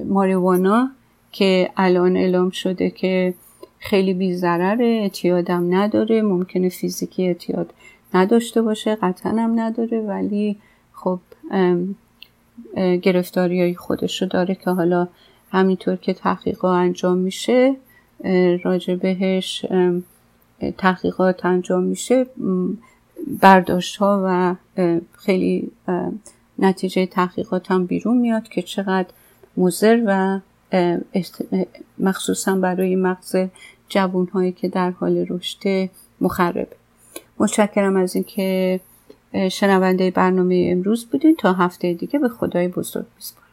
ماریوانا 0.05 0.91
که 1.33 1.71
الان 1.77 2.17
اعلام 2.17 2.51
شده 2.51 2.91
که 2.91 3.35
خیلی 3.79 4.15
بیزرره 4.15 4.87
اعتیادم 4.87 5.75
نداره 5.75 6.23
ممکنه 6.23 6.69
فیزیکی 6.69 7.27
اعتیاد 7.27 7.73
نداشته 8.15 8.63
باشه 8.63 8.95
قطعا 8.95 9.33
هم 9.33 9.61
نداره 9.61 10.01
ولی 10.01 10.57
خب 10.93 11.21
گرفتاری 13.03 13.61
های 13.61 13.75
خودشو 13.75 14.27
داره 14.27 14.55
که 14.55 14.71
حالا 14.71 15.09
همینطور 15.53 15.97
که 15.97 16.15
تحقیقات 16.15 16.77
انجام 16.79 17.19
میشه 17.19 17.77
راجع 18.65 18.95
بهش 18.95 19.67
تحقیقات 20.79 21.47
انجام 21.47 21.83
میشه 21.83 22.27
برداشت 23.41 23.97
ها 23.97 24.23
و 24.25 24.55
خیلی 25.13 25.71
نتیجه 26.59 27.07
تحقیقات 27.07 27.71
هم 27.71 27.87
بیرون 27.87 28.17
میاد 28.17 28.49
که 28.49 28.63
چقدر 28.63 29.09
مزر 29.57 30.03
و 30.07 30.41
مخصوصا 31.99 32.57
برای 32.57 32.97
مغز 32.97 33.37
جوون 33.89 34.27
هایی 34.27 34.53
که 34.53 34.69
در 34.69 34.91
حال 34.91 35.27
رشد 35.29 35.91
مخرب 36.21 36.69
متشکرم 37.39 37.97
از 37.97 38.17
اینکه 38.17 38.81
شنونده 39.51 40.11
برنامه 40.11 40.69
امروز 40.73 41.07
بودین. 41.07 41.37
تا 41.37 41.53
هفته 41.53 41.93
دیگه 41.95 42.19
به 42.19 42.29
خدای 42.29 42.69
بزرگ 42.69 43.07
میسپارم. 43.17 43.49